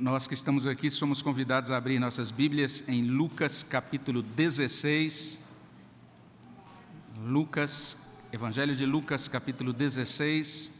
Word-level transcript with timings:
nós 0.00 0.26
que 0.26 0.32
estamos 0.32 0.66
aqui 0.66 0.90
somos 0.90 1.20
convidados 1.20 1.70
a 1.70 1.76
abrir 1.76 1.98
nossas 1.98 2.30
Bíblias 2.30 2.88
em 2.88 3.02
Lucas 3.02 3.62
capítulo 3.62 4.22
16. 4.22 5.40
Lucas, 7.18 7.98
Evangelho 8.32 8.74
de 8.74 8.86
Lucas 8.86 9.28
capítulo 9.28 9.74
16. 9.74 10.72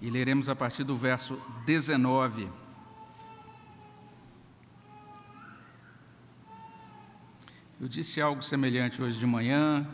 E 0.00 0.08
leremos 0.08 0.48
a 0.48 0.54
partir 0.54 0.84
do 0.84 0.96
verso 0.96 1.42
19. 1.66 2.48
Eu 7.80 7.88
disse 7.88 8.20
algo 8.20 8.40
semelhante 8.40 9.02
hoje 9.02 9.18
de 9.18 9.26
manhã, 9.26 9.84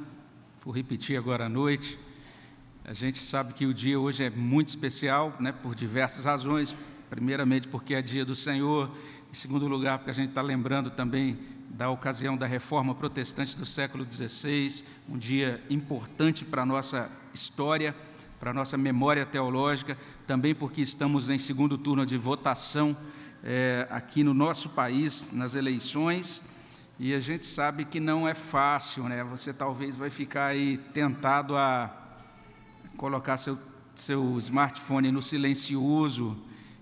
vou 0.62 0.75
repetir 0.75 1.16
agora 1.16 1.46
à 1.46 1.48
noite. 1.48 2.04
A 2.87 2.93
gente 2.93 3.25
sabe 3.25 3.55
que 3.55 3.64
o 3.64 3.73
dia 3.73 3.98
hoje 3.98 4.25
é 4.25 4.29
muito 4.29 4.69
especial, 4.69 5.34
né, 5.41 5.52
por 5.52 5.75
diversas 5.75 6.27
razões. 6.27 6.77
Primeiramente, 7.09 7.66
porque 7.66 7.95
é 7.95 8.02
dia 8.02 8.27
do 8.27 8.37
Senhor. 8.37 8.91
Em 9.30 9.34
segundo 9.34 9.66
lugar, 9.66 9.97
porque 9.98 10.11
a 10.11 10.15
gente 10.15 10.29
está 10.29 10.42
lembrando 10.42 10.91
também 10.91 11.39
da 11.70 11.89
ocasião 11.89 12.37
da 12.37 12.47
reforma 12.47 12.95
protestante 12.95 13.56
do 13.56 13.65
século 13.65 14.06
XVI, 14.09 14.84
um 15.09 15.16
dia 15.16 15.65
importante 15.70 16.45
para 16.45 16.61
a 16.61 16.66
nossa 16.66 17.11
história, 17.33 17.97
para 18.39 18.51
a 18.51 18.55
nossa 18.55 18.77
memória 18.77 19.25
teológica. 19.25 19.97
Também 20.27 20.55
porque 20.55 20.83
estamos 20.83 21.30
em 21.30 21.39
segundo 21.39 21.78
turno 21.78 22.05
de 22.05 22.19
votação 22.19 22.95
é, 23.42 23.89
aqui 23.91 24.23
no 24.23 24.34
nosso 24.34 24.69
país, 24.70 25.30
nas 25.33 25.55
eleições. 25.55 26.51
E 26.98 27.14
a 27.14 27.20
gente 27.20 27.47
sabe 27.47 27.87
que 27.87 27.98
não 27.98 28.28
é 28.28 28.34
fácil, 28.34 29.05
né? 29.05 29.25
Você 29.25 29.55
talvez 29.55 29.97
vai 29.97 30.11
ficar 30.11 30.48
aí 30.48 30.77
tentado 30.92 31.56
a 31.56 32.03
colocar 32.97 33.37
seu, 33.37 33.59
seu 33.95 34.39
smartphone 34.39 35.11
no 35.11 35.23
silencioso 35.23 36.37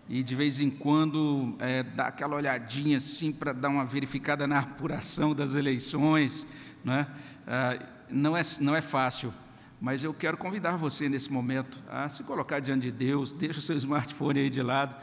e 0.08 0.22
de 0.22 0.34
vez 0.34 0.60
em 0.60 0.70
quando 0.70 1.54
é, 1.58 1.82
dar 1.82 2.08
aquela 2.08 2.36
olhadinha 2.36 2.98
assim 2.98 3.32
para 3.32 3.52
dar 3.52 3.68
uma 3.68 3.84
verificada 3.84 4.46
na 4.46 4.58
apuração 4.58 5.34
das 5.34 5.54
eleições. 5.54 6.46
Né? 6.84 7.06
Ah, 7.46 7.78
não, 8.10 8.36
é, 8.36 8.42
não 8.60 8.76
é 8.76 8.80
fácil, 8.80 9.32
mas 9.80 10.04
eu 10.04 10.12
quero 10.12 10.36
convidar 10.36 10.76
você 10.76 11.08
nesse 11.08 11.32
momento 11.32 11.80
a 11.88 12.08
se 12.08 12.22
colocar 12.24 12.60
diante 12.60 12.82
de 12.82 12.92
Deus, 12.92 13.32
deixa 13.32 13.58
o 13.58 13.62
seu 13.62 13.76
smartphone 13.76 14.40
aí 14.40 14.50
de 14.50 14.62
lado, 14.62 14.94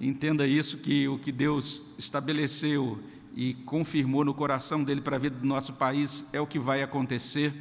entenda 0.00 0.46
isso, 0.46 0.78
que 0.78 1.06
o 1.08 1.18
que 1.18 1.30
Deus 1.30 1.94
estabeleceu 1.98 2.98
e 3.36 3.54
confirmou 3.54 4.24
no 4.24 4.32
coração 4.32 4.82
dele 4.82 5.00
para 5.00 5.16
a 5.16 5.18
vida 5.18 5.36
do 5.36 5.46
nosso 5.46 5.74
país 5.74 6.24
é 6.32 6.40
o 6.40 6.46
que 6.46 6.58
vai 6.58 6.82
acontecer. 6.82 7.52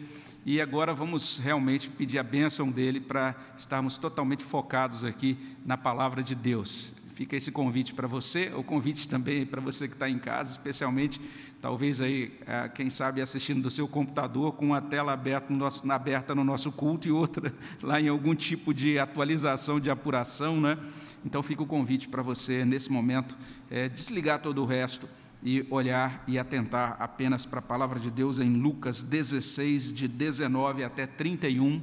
E 0.46 0.60
agora 0.60 0.94
vamos 0.94 1.38
realmente 1.38 1.88
pedir 1.88 2.20
a 2.20 2.24
bênção 2.24 2.70
dele 2.70 3.00
para 3.00 3.34
estarmos 3.58 3.98
totalmente 3.98 4.44
focados 4.44 5.06
aqui 5.06 5.38
na 5.66 5.78
palavra 5.78 6.22
de 6.22 6.36
Deus. 6.36 6.92
Fica 7.14 7.38
esse 7.38 7.50
convite 7.50 7.94
para 7.94 8.08
você, 8.08 8.52
o 8.54 8.62
convite 8.62 9.08
também 9.08 9.46
para 9.46 9.62
você 9.62 9.88
que 9.88 9.94
está 9.94 10.10
em 10.10 10.20
casa, 10.20 10.52
especialmente, 10.52 11.22
talvez 11.62 12.02
aí, 12.02 12.34
ah, 12.46 12.68
quem 12.68 12.90
sabe, 12.90 13.22
assistindo 13.22 13.62
do 13.62 13.72
seu 13.72 13.88
computador 13.88 14.52
com 14.54 14.66
uma 14.66 14.82
tela 14.82 15.14
aberta 15.14 15.54
no 15.54 15.58
nosso, 15.58 15.90
aberta 15.90 16.36
no 16.36 16.44
nosso 16.44 16.74
culto 16.74 17.08
e 17.08 17.12
outra 17.12 17.54
lá 17.82 18.02
em 18.02 18.10
algum 18.10 18.36
tipo 18.36 18.74
de 18.74 19.00
atualização, 19.00 19.80
de 19.80 19.90
apuração, 19.90 20.60
né? 20.60 20.78
Então 21.24 21.42
fica 21.42 21.64
o 21.64 21.68
convite 21.68 22.10
para 22.10 22.22
você, 22.22 22.66
nesse 22.66 22.92
momento, 22.92 23.38
é, 23.72 23.88
desligar 23.88 24.42
todo 24.42 24.62
o 24.62 24.66
resto 24.66 25.08
e 25.44 25.66
olhar 25.70 26.24
e 26.26 26.40
atentar 26.40 26.96
apenas 27.00 27.46
para 27.46 27.60
a 27.60 27.62
palavra 27.62 28.00
de 28.00 28.10
Deus 28.10 28.40
em 28.40 28.56
Lucas 28.56 29.04
16, 29.04 29.94
de 29.94 30.08
19 30.08 30.84
até 30.84 31.06
31. 31.06 31.82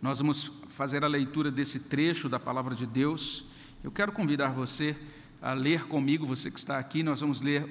Nós 0.00 0.18
vamos 0.18 0.62
fazer 0.70 1.04
a 1.04 1.08
leitura 1.08 1.50
desse 1.50 1.80
trecho 1.80 2.28
da 2.28 2.40
palavra 2.40 2.74
de 2.74 2.86
Deus. 2.86 3.50
Eu 3.84 3.90
quero 3.90 4.12
convidar 4.12 4.48
você 4.48 4.96
a 5.42 5.52
ler 5.52 5.84
comigo, 5.84 6.26
você 6.26 6.50
que 6.50 6.58
está 6.58 6.78
aqui, 6.78 7.02
nós 7.02 7.20
vamos 7.20 7.40
ler 7.40 7.68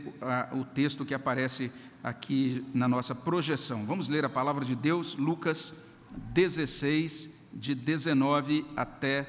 o 0.51 0.63
texto 0.63 1.05
que 1.05 1.13
aparece 1.13 1.71
aqui 2.03 2.63
na 2.73 2.87
nossa 2.87 3.15
projeção. 3.15 3.85
Vamos 3.85 4.09
ler 4.09 4.23
a 4.25 4.29
palavra 4.29 4.63
de 4.63 4.75
Deus, 4.75 5.15
Lucas 5.15 5.85
16, 6.33 7.47
de 7.53 7.73
19 7.73 8.65
até 8.75 9.27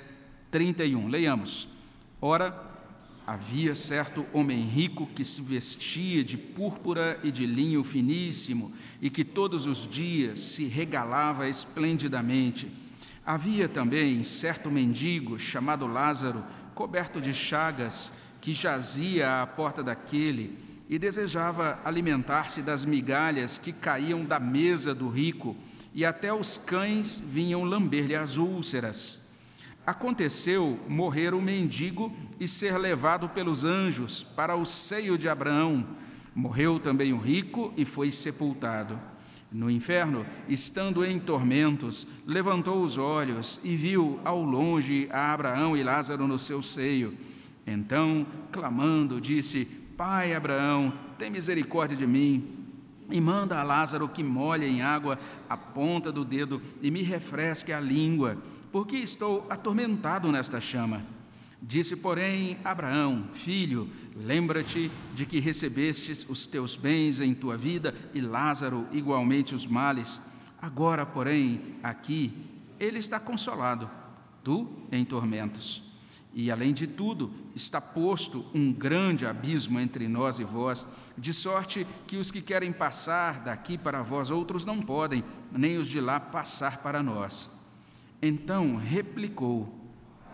31. 0.50 1.08
Leiamos. 1.08 1.78
Ora, 2.20 2.67
Havia 3.28 3.74
certo 3.74 4.24
homem 4.32 4.66
rico 4.66 5.06
que 5.06 5.22
se 5.22 5.42
vestia 5.42 6.24
de 6.24 6.38
púrpura 6.38 7.20
e 7.22 7.30
de 7.30 7.44
linho 7.44 7.84
finíssimo 7.84 8.72
e 9.02 9.10
que 9.10 9.22
todos 9.22 9.66
os 9.66 9.86
dias 9.86 10.40
se 10.40 10.64
regalava 10.64 11.46
esplendidamente. 11.46 12.72
Havia 13.26 13.68
também 13.68 14.24
certo 14.24 14.70
mendigo 14.70 15.38
chamado 15.38 15.86
Lázaro, 15.86 16.42
coberto 16.74 17.20
de 17.20 17.34
chagas, 17.34 18.10
que 18.40 18.54
jazia 18.54 19.42
à 19.42 19.46
porta 19.46 19.82
daquele 19.82 20.58
e 20.88 20.98
desejava 20.98 21.78
alimentar-se 21.84 22.62
das 22.62 22.86
migalhas 22.86 23.58
que 23.58 23.74
caíam 23.74 24.24
da 24.24 24.40
mesa 24.40 24.94
do 24.94 25.06
rico, 25.06 25.54
e 25.92 26.02
até 26.02 26.32
os 26.32 26.56
cães 26.56 27.22
vinham 27.22 27.62
lamber-lhe 27.62 28.16
as 28.16 28.38
úlceras. 28.38 29.27
Aconteceu 29.88 30.78
morrer 30.86 31.32
o 31.32 31.40
mendigo 31.40 32.14
e 32.38 32.46
ser 32.46 32.76
levado 32.76 33.26
pelos 33.30 33.64
anjos 33.64 34.22
para 34.22 34.54
o 34.54 34.66
seio 34.66 35.16
de 35.16 35.30
Abraão. 35.30 35.82
Morreu 36.34 36.78
também 36.78 37.14
o 37.14 37.18
rico 37.18 37.72
e 37.74 37.86
foi 37.86 38.10
sepultado. 38.10 39.00
No 39.50 39.70
inferno, 39.70 40.26
estando 40.46 41.02
em 41.06 41.18
tormentos, 41.18 42.06
levantou 42.26 42.84
os 42.84 42.98
olhos 42.98 43.60
e 43.64 43.74
viu 43.76 44.20
ao 44.26 44.44
longe 44.44 45.08
a 45.10 45.32
Abraão 45.32 45.74
e 45.74 45.82
Lázaro 45.82 46.28
no 46.28 46.38
seu 46.38 46.60
seio. 46.60 47.16
Então, 47.66 48.26
clamando, 48.52 49.18
disse: 49.18 49.64
Pai 49.96 50.34
Abraão, 50.34 50.92
tem 51.16 51.30
misericórdia 51.30 51.96
de 51.96 52.06
mim 52.06 52.46
e 53.10 53.22
manda 53.22 53.58
a 53.58 53.62
Lázaro 53.62 54.06
que 54.06 54.22
molhe 54.22 54.66
em 54.66 54.82
água 54.82 55.18
a 55.48 55.56
ponta 55.56 56.12
do 56.12 56.26
dedo 56.26 56.60
e 56.82 56.90
me 56.90 57.00
refresque 57.00 57.72
a 57.72 57.80
língua 57.80 58.36
porque 58.70 58.96
estou 58.96 59.46
atormentado 59.50 60.30
nesta 60.30 60.60
chama. 60.60 61.04
Disse, 61.60 61.96
porém, 61.96 62.58
Abraão: 62.64 63.28
Filho, 63.32 63.90
lembra-te 64.16 64.90
de 65.14 65.26
que 65.26 65.40
recebestes 65.40 66.24
os 66.28 66.46
teus 66.46 66.76
bens 66.76 67.20
em 67.20 67.34
tua 67.34 67.56
vida 67.56 67.94
e 68.14 68.20
Lázaro 68.20 68.86
igualmente 68.92 69.54
os 69.54 69.66
males. 69.66 70.20
Agora, 70.60 71.04
porém, 71.04 71.76
aqui 71.82 72.32
ele 72.78 72.98
está 72.98 73.18
consolado, 73.18 73.90
tu 74.44 74.68
em 74.92 75.04
tormentos. 75.04 75.88
E 76.32 76.50
além 76.50 76.72
de 76.72 76.86
tudo, 76.86 77.32
está 77.54 77.80
posto 77.80 78.46
um 78.54 78.72
grande 78.72 79.26
abismo 79.26 79.80
entre 79.80 80.06
nós 80.06 80.38
e 80.38 80.44
vós, 80.44 80.86
de 81.16 81.32
sorte 81.32 81.86
que 82.06 82.16
os 82.16 82.30
que 82.30 82.40
querem 82.40 82.72
passar 82.72 83.40
daqui 83.40 83.76
para 83.76 84.02
vós 84.02 84.30
outros 84.30 84.64
não 84.64 84.80
podem, 84.80 85.24
nem 85.50 85.78
os 85.78 85.88
de 85.88 86.00
lá 86.00 86.20
passar 86.20 86.78
para 86.78 87.02
nós. 87.02 87.57
Então 88.20 88.76
replicou: 88.76 89.72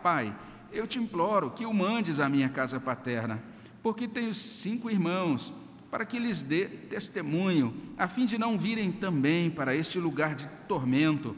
Pai, 0.02 0.34
eu 0.72 0.86
te 0.86 0.98
imploro 0.98 1.50
que 1.50 1.66
o 1.66 1.72
mandes 1.72 2.18
à 2.20 2.28
minha 2.28 2.48
casa 2.48 2.80
paterna, 2.80 3.42
porque 3.82 4.08
tenho 4.08 4.34
cinco 4.34 4.90
irmãos, 4.90 5.52
para 5.90 6.04
que 6.04 6.18
lhes 6.18 6.42
dê 6.42 6.66
testemunho, 6.66 7.72
a 7.96 8.08
fim 8.08 8.26
de 8.26 8.36
não 8.36 8.58
virem 8.58 8.90
também 8.90 9.50
para 9.50 9.76
este 9.76 9.98
lugar 9.98 10.34
de 10.34 10.48
tormento. 10.66 11.36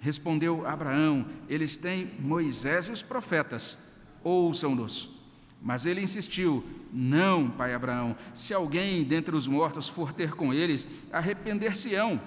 Respondeu 0.00 0.66
Abraão: 0.66 1.26
Eles 1.48 1.76
têm 1.76 2.10
Moisés 2.18 2.86
e 2.86 2.92
os 2.92 3.02
profetas, 3.02 3.92
ouçam-nos. 4.22 5.18
Mas 5.60 5.84
ele 5.84 6.00
insistiu: 6.00 6.64
Não, 6.92 7.50
pai 7.50 7.74
Abraão, 7.74 8.16
se 8.32 8.54
alguém 8.54 9.02
dentre 9.04 9.36
os 9.36 9.48
mortos 9.48 9.88
for 9.88 10.12
ter 10.12 10.34
com 10.34 10.54
eles, 10.54 10.86
arrepender-se-ão. 11.12 12.20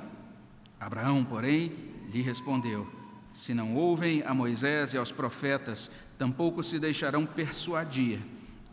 Abraão, 0.79 1.23
porém, 1.23 1.71
lhe 2.11 2.21
respondeu: 2.21 3.00
se 3.31 3.53
não 3.53 3.75
ouvem 3.75 4.23
a 4.23 4.33
Moisés 4.33 4.93
e 4.93 4.97
aos 4.97 5.11
profetas, 5.11 5.89
tampouco 6.17 6.61
se 6.61 6.79
deixarão 6.79 7.25
persuadir, 7.25 8.19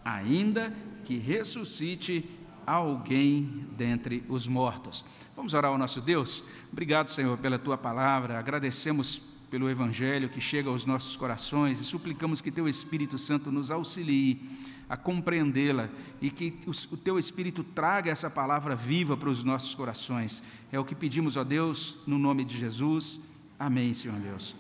ainda 0.05 0.75
que 1.05 1.17
ressuscite 1.17 2.29
alguém 2.67 3.67
dentre 3.77 4.23
os 4.29 4.47
mortos. 4.47 5.05
Vamos 5.35 5.55
orar 5.55 5.71
ao 5.71 5.79
nosso 5.79 6.01
Deus? 6.01 6.45
Obrigado, 6.73 7.09
Senhor, 7.09 7.39
pela 7.39 7.59
tua 7.59 7.79
palavra. 7.79 8.39
Agradecemos 8.39 9.23
pelo 9.51 9.71
evangelho 9.71 10.29
que 10.29 10.41
chega 10.41 10.69
aos 10.69 10.85
nossos 10.85 11.17
corações 11.17 11.81
e 11.81 11.85
suplicamos 11.85 12.41
que 12.41 12.51
teu 12.51 12.69
Espírito 12.69 13.17
Santo 13.17 13.51
nos 13.51 13.71
auxilie 13.71 14.43
a 14.89 14.97
compreendê-la 14.97 15.89
e 16.21 16.31
que 16.31 16.59
o 16.67 16.97
teu 16.97 17.19
Espírito 17.19 17.63
traga 17.63 18.11
essa 18.11 18.29
palavra 18.29 18.75
viva 18.75 19.17
para 19.17 19.29
os 19.29 19.45
nossos 19.45 19.75
corações. 19.75 20.43
É 20.73 20.79
o 20.79 20.85
que 20.85 20.95
pedimos, 20.95 21.37
ó 21.37 21.45
Deus, 21.45 22.01
no 22.07 22.19
nome 22.19 22.45
de 22.45 22.59
Jesus. 22.59 23.38
Amém, 23.59 23.93
Senhor 23.93 24.19
Deus. 24.21 24.55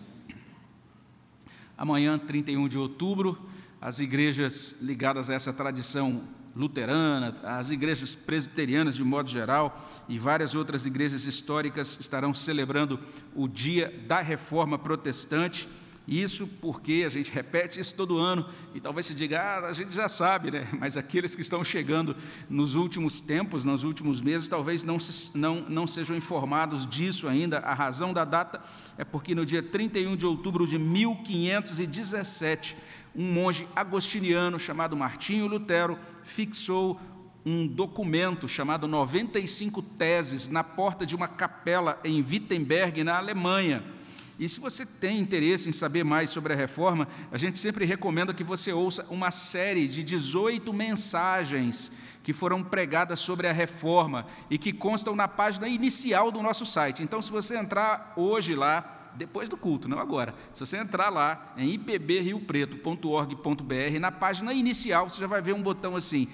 Amanhã, 1.76 2.18
31 2.18 2.66
de 2.66 2.76
outubro, 2.76 3.38
as 3.80 4.00
igrejas 4.00 4.78
ligadas 4.80 5.30
a 5.30 5.34
essa 5.34 5.52
tradição 5.52 6.24
luterana, 6.56 7.36
as 7.44 7.70
igrejas 7.70 8.16
presbiterianas 8.16 8.96
de 8.96 9.04
modo 9.04 9.30
geral 9.30 9.88
e 10.08 10.18
várias 10.18 10.56
outras 10.56 10.84
igrejas 10.84 11.24
históricas 11.24 11.96
estarão 12.00 12.34
celebrando 12.34 12.98
o 13.36 13.46
dia 13.46 13.94
da 14.08 14.20
reforma 14.20 14.76
protestante. 14.76 15.68
Isso 16.08 16.46
porque 16.62 17.04
a 17.06 17.10
gente 17.10 17.30
repete 17.30 17.78
isso 17.78 17.94
todo 17.94 18.16
ano 18.16 18.48
e 18.74 18.80
talvez 18.80 19.04
se 19.04 19.14
diga, 19.14 19.42
ah, 19.42 19.68
a 19.68 19.74
gente 19.74 19.94
já 19.94 20.08
sabe, 20.08 20.50
né? 20.50 20.66
Mas 20.80 20.96
aqueles 20.96 21.36
que 21.36 21.42
estão 21.42 21.62
chegando 21.62 22.16
nos 22.48 22.74
últimos 22.74 23.20
tempos, 23.20 23.62
nos 23.62 23.84
últimos 23.84 24.22
meses, 24.22 24.48
talvez 24.48 24.84
não, 24.84 24.98
se, 24.98 25.36
não, 25.36 25.66
não 25.68 25.86
sejam 25.86 26.16
informados 26.16 26.88
disso 26.88 27.28
ainda. 27.28 27.58
A 27.58 27.74
razão 27.74 28.14
da 28.14 28.24
data 28.24 28.58
é 28.96 29.04
porque 29.04 29.34
no 29.34 29.44
dia 29.44 29.62
31 29.62 30.16
de 30.16 30.24
outubro 30.24 30.66
de 30.66 30.78
1517, 30.78 32.74
um 33.14 33.30
monge 33.30 33.68
agostiniano 33.76 34.58
chamado 34.58 34.96
Martinho 34.96 35.46
Lutero 35.46 35.98
fixou 36.24 36.98
um 37.44 37.66
documento 37.66 38.48
chamado 38.48 38.88
95 38.88 39.82
Teses 39.82 40.48
na 40.48 40.64
porta 40.64 41.04
de 41.04 41.14
uma 41.14 41.28
capela 41.28 42.00
em 42.02 42.22
Wittenberg, 42.22 43.04
na 43.04 43.18
Alemanha 43.18 43.97
e 44.38 44.48
se 44.48 44.60
você 44.60 44.86
tem 44.86 45.18
interesse 45.18 45.68
em 45.68 45.72
saber 45.72 46.04
mais 46.04 46.30
sobre 46.30 46.52
a 46.52 46.56
reforma, 46.56 47.08
a 47.32 47.36
gente 47.36 47.58
sempre 47.58 47.84
recomenda 47.84 48.32
que 48.32 48.44
você 48.44 48.72
ouça 48.72 49.04
uma 49.10 49.32
série 49.32 49.88
de 49.88 50.04
18 50.04 50.72
mensagens 50.72 51.90
que 52.22 52.32
foram 52.32 52.62
pregadas 52.62 53.18
sobre 53.18 53.48
a 53.48 53.52
reforma 53.52 54.24
e 54.48 54.56
que 54.56 54.72
constam 54.72 55.16
na 55.16 55.26
página 55.26 55.66
inicial 55.66 56.30
do 56.30 56.40
nosso 56.42 56.64
site. 56.64 57.02
Então, 57.02 57.20
se 57.20 57.32
você 57.32 57.56
entrar 57.56 58.12
hoje 58.16 58.54
lá, 58.54 59.10
depois 59.16 59.48
do 59.48 59.56
culto, 59.56 59.88
não 59.88 59.98
agora. 59.98 60.32
Se 60.52 60.60
você 60.60 60.76
entrar 60.76 61.08
lá 61.08 61.54
em 61.56 61.74
ipbriopreto.org.br, 61.74 63.98
na 63.98 64.12
página 64.12 64.52
inicial 64.52 65.10
você 65.10 65.20
já 65.20 65.26
vai 65.26 65.42
ver 65.42 65.54
um 65.54 65.62
botão 65.62 65.96
assim: 65.96 66.28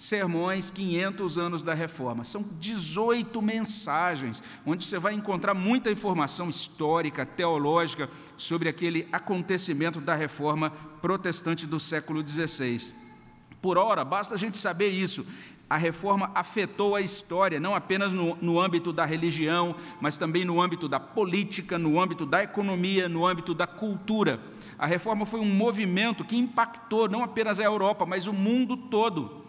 sermões 0.00 0.70
500 0.70 1.36
anos 1.36 1.62
da 1.62 1.74
reforma. 1.74 2.24
São 2.24 2.42
18 2.58 3.42
mensagens, 3.42 4.42
onde 4.64 4.84
você 4.84 4.98
vai 4.98 5.12
encontrar 5.12 5.52
muita 5.52 5.90
informação 5.90 6.48
histórica, 6.48 7.26
teológica 7.26 8.08
sobre 8.34 8.70
aquele 8.70 9.06
acontecimento 9.12 10.00
da 10.00 10.14
reforma 10.14 10.70
protestante 11.02 11.66
do 11.66 11.78
século 11.78 12.26
XVI. 12.26 12.94
Por 13.60 13.76
hora, 13.76 14.02
basta 14.02 14.36
a 14.36 14.38
gente 14.38 14.56
saber 14.56 14.88
isso. 14.88 15.26
A 15.68 15.76
reforma 15.76 16.32
afetou 16.34 16.96
a 16.96 17.02
história, 17.02 17.60
não 17.60 17.74
apenas 17.74 18.14
no, 18.14 18.36
no 18.40 18.58
âmbito 18.58 18.94
da 18.94 19.04
religião, 19.04 19.76
mas 20.00 20.16
também 20.16 20.46
no 20.46 20.62
âmbito 20.62 20.88
da 20.88 20.98
política, 20.98 21.78
no 21.78 22.00
âmbito 22.00 22.24
da 22.24 22.42
economia, 22.42 23.06
no 23.06 23.26
âmbito 23.26 23.52
da 23.52 23.66
cultura. 23.66 24.40
A 24.78 24.86
reforma 24.86 25.26
foi 25.26 25.40
um 25.40 25.54
movimento 25.54 26.24
que 26.24 26.38
impactou 26.38 27.06
não 27.06 27.22
apenas 27.22 27.60
a 27.60 27.64
Europa, 27.64 28.06
mas 28.06 28.26
o 28.26 28.32
mundo 28.32 28.78
todo. 28.78 29.39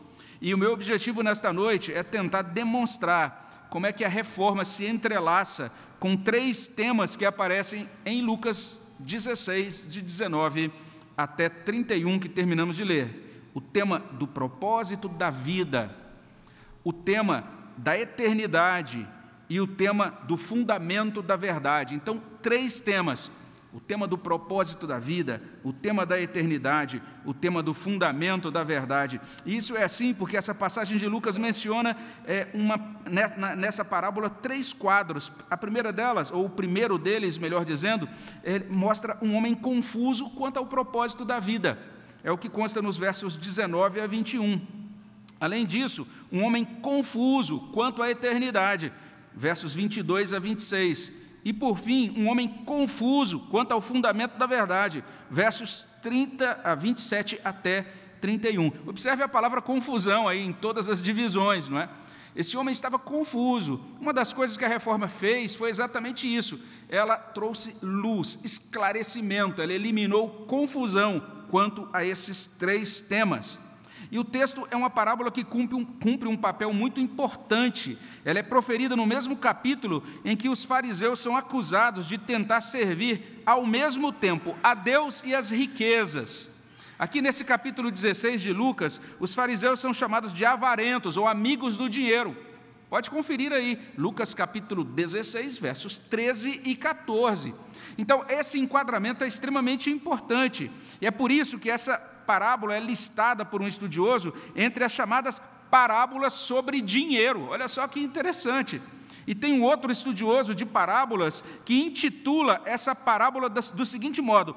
E 0.42 0.56
o 0.56 0.58
meu 0.58 0.74
objetivo 0.74 1.22
nesta 1.22 1.54
noite 1.54 1.94
é 1.94 2.02
tentar 2.02 2.42
demonstrar 2.42 3.68
como 3.70 3.86
é 3.86 3.94
que 3.94 4.04
a 4.04 4.10
reforma 4.10 4.66
se 4.66 4.86
entrelaça 4.86 5.72
com 6.00 6.18
três 6.18 6.66
temas 6.66 7.16
que 7.16 7.24
aparecem 7.24 7.88
em 8.04 8.24
Lucas 8.24 8.96
16, 9.00 9.88
de 9.88 10.02
19 10.02 10.72
até 11.16 11.48
31, 11.48 12.18
que 12.18 12.28
terminamos 12.28 12.76
de 12.76 12.84
ler. 12.84 13.50
O 13.54 13.62
tema 13.62 14.00
do 14.14 14.28
propósito 14.28 15.08
da 15.08 15.30
vida, 15.30 15.96
o 16.84 16.92
tema 16.92 17.48
da 17.78 17.98
eternidade 17.98 19.08
e 19.48 19.62
o 19.62 19.68
tema 19.68 20.18
do 20.24 20.38
fundamento 20.38 21.22
da 21.22 21.36
verdade. 21.36 21.94
Então, 21.94 22.20
três 22.42 22.80
temas 22.80 23.30
o 23.74 23.80
tema 23.80 24.06
do 24.06 24.18
propósito 24.18 24.86
da 24.86 25.00
vida, 25.00 25.42
o 25.64 25.72
tema 25.72 26.06
da 26.06 26.20
eternidade, 26.20 27.02
o 27.26 27.34
tema 27.34 27.64
do 27.64 27.74
fundamento 27.74 28.52
da 28.52 28.64
verdade. 28.64 29.22
E 29.46 29.56
isso 29.56 29.78
é 29.78 29.84
assim 29.84 30.14
porque 30.14 30.36
essa 30.36 30.54
passagem 30.54 30.98
de 30.98 31.08
Lucas 31.08 31.38
menciona 31.38 31.96
é, 32.26 32.50
uma, 32.54 32.78
né, 33.10 33.56
nessa 33.56 33.86
parábola 33.86 34.30
três 34.30 34.74
quadros. 34.74 35.32
A 35.50 35.56
primeira 35.56 35.94
delas, 35.94 36.32
ou 36.32 36.46
o 36.46 36.50
primeiro 36.50 36.98
deles, 36.98 37.38
melhor 37.38 37.64
dizendo, 37.64 38.10
é, 38.44 38.60
mostra 38.60 39.18
um 39.22 39.36
homem 39.36 39.56
confuso 39.56 40.30
quanto 40.32 40.58
ao 40.58 40.66
propósito 40.66 41.24
da 41.24 41.40
vida. 41.40 41.80
É 42.24 42.32
o 42.32 42.38
que 42.38 42.50
consta 42.50 42.82
nos 42.82 42.98
versos 42.98 43.38
19 43.38 44.02
a 44.02 44.08
21. 44.08 44.60
Além 45.40 45.66
disso, 45.66 46.06
um 46.30 46.44
homem 46.44 46.66
confuso 46.66 47.72
quanto 47.72 48.04
à 48.04 48.12
eternidade, 48.12 48.92
versos 49.34 49.74
22 49.74 50.34
a 50.34 50.40
26 50.40 51.21
e, 51.44 51.52
por 51.52 51.78
fim, 51.78 52.14
um 52.18 52.28
homem 52.30 52.48
confuso 52.66 53.40
quanto 53.50 53.72
ao 53.72 53.82
fundamento 53.82 54.38
da 54.38 54.46
verdade, 54.46 55.04
versos 55.30 55.86
30 56.02 56.62
a 56.64 56.76
27 56.76 57.40
até 57.44 57.88
31. 58.20 58.72
Observe 58.86 59.24
a 59.24 59.28
palavra 59.28 59.62
confusão 59.62 60.28
aí 60.28 60.40
em 60.40 60.54
todas 60.54 60.88
as 60.88 61.02
divisões, 61.02 61.68
não 61.68 61.80
é? 61.80 61.90
Esse 62.36 62.56
homem 62.56 62.72
estava 62.72 62.98
confuso. 62.98 63.82
Uma 64.00 64.14
das 64.14 64.32
coisas 64.32 64.56
que 64.56 64.64
a 64.64 64.70
reforma 64.70 65.10
fez 65.10 65.54
foi 65.54 65.70
exatamente 65.70 66.34
isso. 66.34 66.64
Ela 66.88 67.18
trouxe 67.18 67.76
luz, 67.82 68.40
esclarecimento, 68.44 69.62
ela 69.62 69.74
eliminou 69.74 70.46
confusão 70.48 71.22
quanto 71.50 71.90
a 71.92 72.06
esses 72.06 72.48
três 72.48 73.02
temas. 73.02 73.60
E 74.12 74.20
o 74.20 74.26
texto 74.26 74.68
é 74.70 74.76
uma 74.76 74.90
parábola 74.90 75.32
que 75.32 75.42
cumpre 75.42 75.74
um, 75.74 75.86
cumpre 75.86 76.28
um 76.28 76.36
papel 76.36 76.74
muito 76.74 77.00
importante. 77.00 77.98
Ela 78.26 78.40
é 78.40 78.44
proferida 78.44 78.94
no 78.94 79.06
mesmo 79.06 79.38
capítulo 79.38 80.04
em 80.26 80.36
que 80.36 80.50
os 80.50 80.66
fariseus 80.66 81.20
são 81.20 81.38
acusados 81.38 82.06
de 82.06 82.18
tentar 82.18 82.60
servir 82.60 83.42
ao 83.46 83.66
mesmo 83.66 84.12
tempo 84.12 84.54
a 84.62 84.74
Deus 84.74 85.24
e 85.26 85.34
as 85.34 85.50
riquezas. 85.50 86.52
Aqui 87.00 87.22
nesse 87.22 87.46
capítulo 87.46 87.90
16 87.90 88.42
de 88.42 88.52
Lucas, 88.52 89.00
os 89.18 89.34
fariseus 89.34 89.80
são 89.80 89.94
chamados 89.94 90.34
de 90.34 90.44
avarentos 90.44 91.16
ou 91.16 91.26
amigos 91.26 91.78
do 91.78 91.90
dinheiro. 91.90 92.36
Pode 92.90 93.10
conferir 93.10 93.54
aí, 93.54 93.80
Lucas 93.98 94.34
capítulo 94.34 94.84
16, 94.84 95.58
versos 95.58 95.98
13 95.98 96.64
e 96.66 96.76
14. 96.76 97.56
Então, 97.98 98.26
esse 98.28 98.60
enquadramento 98.60 99.24
é 99.24 99.28
extremamente 99.28 99.90
importante. 99.90 100.70
E 101.00 101.08
é 101.08 101.12
por 101.12 101.32
isso 101.32 101.58
que 101.58 101.70
essa 101.70 102.11
parábola 102.26 102.76
é 102.76 102.80
listada 102.80 103.46
por 103.46 103.62
um 103.62 103.68
estudioso 103.68 104.34
entre 104.56 104.84
as 104.84 104.92
chamadas 104.92 105.42
parábolas 105.70 106.34
sobre 106.34 106.82
dinheiro. 106.82 107.48
Olha 107.50 107.68
só 107.68 107.88
que 107.88 108.00
interessante. 108.00 108.82
E 109.26 109.36
tem 109.36 109.54
um 109.54 109.64
outro 109.64 109.92
estudioso 109.92 110.56
de 110.56 110.66
parábolas 110.66 111.44
que 111.64 111.82
intitula 111.82 112.62
essa 112.66 112.96
parábola 112.96 113.50
do 113.50 113.86
seguinte 113.86 114.22
modo: 114.22 114.56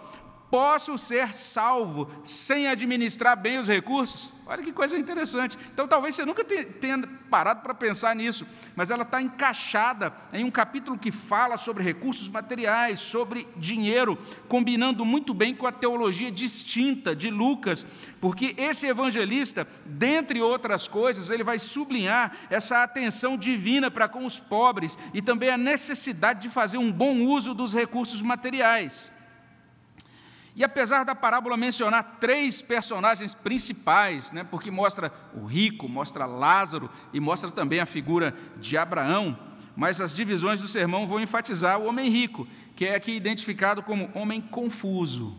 Posso 0.50 0.96
ser 0.96 1.32
salvo 1.32 2.08
sem 2.24 2.68
administrar 2.68 3.36
bem 3.36 3.58
os 3.58 3.66
recursos? 3.66 4.30
Olha 4.46 4.62
que 4.62 4.72
coisa 4.72 4.96
interessante. 4.98 5.58
Então, 5.72 5.88
talvez 5.88 6.14
você 6.14 6.24
nunca 6.24 6.44
tenha 6.44 7.02
parado 7.30 7.62
para 7.62 7.74
pensar 7.74 8.14
nisso, 8.14 8.46
mas 8.76 8.90
ela 8.90 9.02
está 9.02 9.20
encaixada 9.20 10.14
em 10.32 10.44
um 10.44 10.50
capítulo 10.50 10.98
que 10.98 11.10
fala 11.10 11.56
sobre 11.56 11.82
recursos 11.82 12.28
materiais, 12.28 13.00
sobre 13.00 13.48
dinheiro, 13.56 14.18
combinando 14.46 15.04
muito 15.04 15.32
bem 15.32 15.54
com 15.54 15.66
a 15.66 15.72
teologia 15.72 16.30
distinta 16.30 17.16
de 17.16 17.30
Lucas, 17.30 17.86
porque 18.20 18.54
esse 18.58 18.86
evangelista, 18.86 19.66
dentre 19.86 20.42
outras 20.42 20.86
coisas, 20.86 21.30
ele 21.30 21.42
vai 21.42 21.58
sublinhar 21.58 22.36
essa 22.50 22.82
atenção 22.82 23.38
divina 23.38 23.90
para 23.90 24.08
com 24.08 24.26
os 24.26 24.38
pobres 24.38 24.98
e 25.14 25.22
também 25.22 25.48
a 25.48 25.56
necessidade 25.56 26.42
de 26.42 26.50
fazer 26.50 26.76
um 26.76 26.92
bom 26.92 27.22
uso 27.22 27.54
dos 27.54 27.72
recursos 27.72 28.20
materiais. 28.20 29.13
E 30.56 30.62
apesar 30.62 31.04
da 31.04 31.14
parábola 31.14 31.56
mencionar 31.56 32.18
três 32.20 32.62
personagens 32.62 33.34
principais, 33.34 34.30
né, 34.30 34.44
porque 34.48 34.70
mostra 34.70 35.12
o 35.34 35.44
rico, 35.44 35.88
mostra 35.88 36.26
Lázaro 36.26 36.88
e 37.12 37.18
mostra 37.18 37.50
também 37.50 37.80
a 37.80 37.86
figura 37.86 38.32
de 38.56 38.76
Abraão, 38.76 39.36
mas 39.74 40.00
as 40.00 40.14
divisões 40.14 40.60
do 40.60 40.68
sermão 40.68 41.06
vão 41.06 41.20
enfatizar 41.20 41.80
o 41.80 41.86
homem 41.86 42.08
rico, 42.08 42.46
que 42.76 42.86
é 42.86 42.94
aqui 42.94 43.16
identificado 43.16 43.82
como 43.82 44.08
homem 44.14 44.40
confuso. 44.40 45.36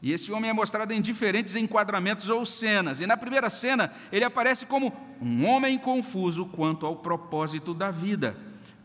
E 0.00 0.12
esse 0.12 0.30
homem 0.30 0.50
é 0.50 0.52
mostrado 0.52 0.92
em 0.92 1.00
diferentes 1.00 1.56
enquadramentos 1.56 2.28
ou 2.28 2.46
cenas. 2.46 3.00
E 3.00 3.06
na 3.06 3.16
primeira 3.16 3.50
cena, 3.50 3.92
ele 4.12 4.24
aparece 4.24 4.66
como 4.66 4.92
um 5.20 5.44
homem 5.44 5.76
confuso 5.76 6.46
quanto 6.46 6.86
ao 6.86 6.94
propósito 6.94 7.74
da 7.74 7.90
vida. 7.90 8.36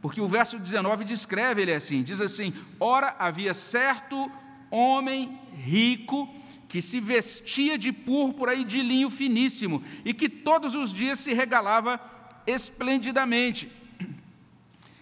Porque 0.01 0.19
o 0.19 0.27
verso 0.27 0.57
19 0.57 1.05
descreve 1.05 1.62
ele 1.62 1.74
assim: 1.74 2.01
diz 2.01 2.19
assim: 2.19 2.51
Ora, 2.79 3.15
havia 3.19 3.53
certo 3.53 4.29
homem 4.74 5.38
rico 5.56 6.27
que 6.68 6.82
se 6.82 7.00
vestia 7.00 7.77
de 7.77 7.92
púrpura 7.92 8.56
e 8.56 8.63
de 8.63 8.82
linho 8.82 9.10
finíssimo 9.10 9.84
e 10.03 10.13
que 10.13 10.27
todos 10.27 10.74
os 10.74 10.92
dias 10.92 11.20
se 11.20 11.32
regalava 11.32 12.01
esplendidamente. 12.48 13.70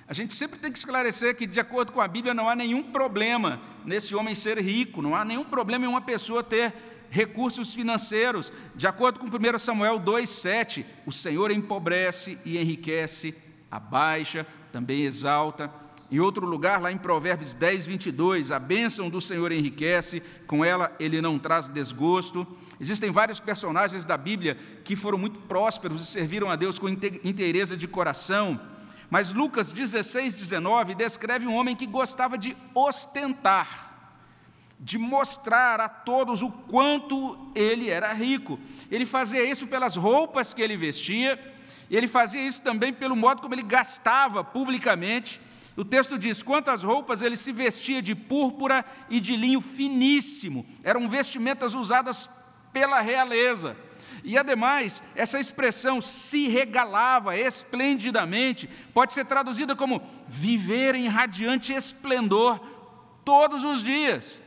A 0.05 0.13
gente 0.13 0.33
sempre 0.33 0.59
tem 0.59 0.69
que 0.69 0.77
esclarecer 0.77 1.37
que, 1.37 1.47
de 1.47 1.61
acordo 1.61 1.93
com 1.93 2.01
a 2.01 2.07
Bíblia, 2.09 2.33
não 2.33 2.49
há 2.49 2.55
nenhum 2.55 2.83
problema 2.83 3.61
nesse 3.85 4.13
homem 4.13 4.35
ser 4.35 4.59
rico, 4.59 5.01
não 5.01 5.15
há 5.15 5.23
nenhum 5.23 5.45
problema 5.45 5.85
em 5.85 5.87
uma 5.87 6.01
pessoa 6.01 6.43
ter 6.43 6.73
recursos 7.09 7.73
financeiros. 7.73 8.51
De 8.75 8.85
acordo 8.85 9.19
com 9.21 9.27
1 9.27 9.57
Samuel 9.57 9.97
2,7, 10.01 10.83
o 11.05 11.11
Senhor 11.13 11.49
empobrece 11.51 12.37
e 12.43 12.57
enriquece, 12.57 13.33
abaixa, 13.71 14.45
também 14.73 15.03
exalta. 15.03 15.71
Em 16.11 16.19
outro 16.19 16.45
lugar, 16.45 16.81
lá 16.81 16.91
em 16.91 16.97
Provérbios 16.97 17.53
10, 17.53 17.87
22, 17.87 18.51
a 18.51 18.59
bênção 18.59 19.09
do 19.09 19.21
Senhor 19.21 19.49
enriquece, 19.51 20.21
com 20.45 20.63
ela 20.65 20.93
ele 20.99 21.21
não 21.21 21.39
traz 21.39 21.69
desgosto. 21.69 22.45
Existem 22.81 23.11
vários 23.11 23.39
personagens 23.39 24.03
da 24.03 24.17
Bíblia 24.17 24.57
que 24.83 24.95
foram 24.95 25.17
muito 25.17 25.39
prósperos 25.39 26.01
e 26.01 26.05
serviram 26.05 26.51
a 26.51 26.57
Deus 26.57 26.77
com 26.77 26.89
inteireza 26.89 27.77
de 27.77 27.87
coração. 27.87 28.59
Mas 29.09 29.31
Lucas 29.31 29.71
16, 29.71 30.35
19 30.35 30.95
descreve 30.95 31.47
um 31.47 31.55
homem 31.55 31.75
que 31.75 31.85
gostava 31.85 32.37
de 32.37 32.57
ostentar. 32.75 33.89
de 34.83 34.97
mostrar 34.97 35.79
a 35.79 35.87
todos 35.87 36.41
o 36.41 36.51
quanto 36.51 37.37
ele 37.53 37.87
era 37.87 38.11
rico. 38.13 38.59
Ele 38.89 39.05
fazia 39.05 39.43
isso 39.43 39.67
pelas 39.67 39.95
roupas 39.95 40.55
que 40.55 40.61
ele 40.61 40.75
vestia, 40.75 41.39
e 41.87 41.95
ele 41.95 42.07
fazia 42.07 42.41
isso 42.41 42.63
também 42.63 42.91
pelo 42.91 43.15
modo 43.15 43.43
como 43.43 43.53
ele 43.53 43.61
gastava 43.61 44.43
publicamente. 44.43 45.39
O 45.75 45.85
texto 45.85 46.17
diz: 46.17 46.43
quantas 46.43 46.83
roupas 46.83 47.21
ele 47.21 47.37
se 47.37 47.51
vestia 47.51 48.01
de 48.01 48.13
púrpura 48.13 48.85
e 49.09 49.19
de 49.19 49.35
linho 49.35 49.61
finíssimo, 49.61 50.65
eram 50.83 51.07
vestimentas 51.07 51.73
usadas 51.73 52.29
pela 52.73 53.01
realeza. 53.01 53.75
E 54.23 54.37
ademais, 54.37 55.01
essa 55.15 55.39
expressão 55.39 55.99
se 55.99 56.47
regalava 56.47 57.35
esplendidamente 57.35 58.69
pode 58.93 59.13
ser 59.13 59.25
traduzida 59.25 59.75
como 59.75 60.01
viver 60.27 60.93
em 60.95 61.07
radiante 61.07 61.73
esplendor 61.73 62.59
todos 63.25 63.63
os 63.63 63.83
dias. 63.83 64.41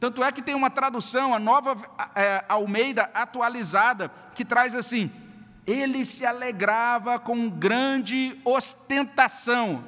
Tanto 0.00 0.24
é 0.24 0.32
que 0.32 0.42
tem 0.42 0.54
uma 0.54 0.70
tradução, 0.70 1.32
a 1.32 1.38
nova 1.38 1.76
é, 2.16 2.44
Almeida 2.48 3.08
atualizada, 3.14 4.10
que 4.34 4.44
traz 4.44 4.74
assim: 4.74 5.12
ele 5.64 6.04
se 6.04 6.26
alegrava 6.26 7.20
com 7.20 7.48
grande 7.48 8.36
ostentação. 8.44 9.84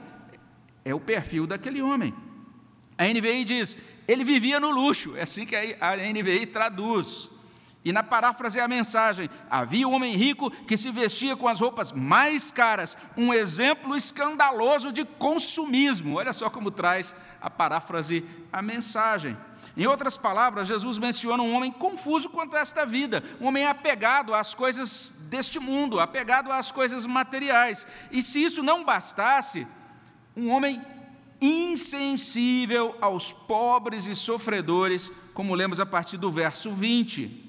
É 0.84 0.94
o 0.94 1.00
perfil 1.00 1.46
daquele 1.46 1.80
homem. 1.80 2.14
A 2.98 3.04
NVI 3.04 3.44
diz: 3.44 3.78
ele 4.06 4.24
vivia 4.24 4.60
no 4.60 4.70
luxo, 4.70 5.16
é 5.16 5.22
assim 5.22 5.46
que 5.46 5.56
a 5.56 5.96
NVI 5.96 6.46
traduz. 6.46 7.30
E 7.84 7.92
na 7.92 8.02
paráfrase 8.02 8.58
é 8.58 8.62
a 8.62 8.68
mensagem: 8.68 9.28
havia 9.50 9.86
um 9.86 9.92
homem 9.92 10.16
rico 10.16 10.50
que 10.50 10.76
se 10.76 10.90
vestia 10.90 11.36
com 11.36 11.48
as 11.48 11.60
roupas 11.60 11.92
mais 11.92 12.50
caras, 12.50 12.96
um 13.16 13.32
exemplo 13.32 13.96
escandaloso 13.96 14.92
de 14.92 15.04
consumismo. 15.04 16.16
Olha 16.16 16.32
só 16.32 16.48
como 16.48 16.70
traz 16.70 17.14
a 17.40 17.50
paráfrase 17.50 18.24
a 18.52 18.62
mensagem. 18.62 19.36
Em 19.76 19.86
outras 19.86 20.16
palavras, 20.16 20.68
Jesus 20.68 20.98
menciona 20.98 21.42
um 21.42 21.52
homem 21.52 21.72
confuso 21.72 22.30
quanto 22.30 22.56
a 22.56 22.60
esta 22.60 22.86
vida, 22.86 23.24
um 23.40 23.46
homem 23.46 23.66
apegado 23.66 24.32
às 24.32 24.54
coisas 24.54 25.14
deste 25.28 25.58
mundo, 25.58 25.98
apegado 25.98 26.52
às 26.52 26.70
coisas 26.70 27.06
materiais. 27.06 27.86
E 28.10 28.22
se 28.22 28.42
isso 28.42 28.62
não 28.62 28.84
bastasse, 28.84 29.66
um 30.36 30.50
homem 30.50 30.82
insensível 31.40 32.96
aos 33.00 33.32
pobres 33.32 34.06
e 34.06 34.16
sofredores, 34.16 35.10
como 35.32 35.54
lemos 35.54 35.80
a 35.80 35.86
partir 35.86 36.16
do 36.16 36.30
verso 36.30 36.72
20. 36.72 37.42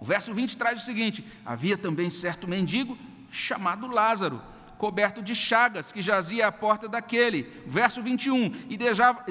O 0.00 0.04
verso 0.04 0.32
20 0.32 0.56
traz 0.56 0.82
o 0.82 0.84
seguinte: 0.84 1.24
havia 1.44 1.76
também 1.76 2.08
certo 2.08 2.48
mendigo 2.48 2.96
chamado 3.30 3.86
Lázaro 3.86 4.40
coberto 4.78 5.20
de 5.20 5.34
chagas, 5.34 5.90
que 5.92 6.00
jazia 6.00 6.46
à 6.46 6.52
porta 6.52 6.88
daquele. 6.88 7.42
Verso 7.66 8.00
21, 8.00 8.54
e 8.70 8.78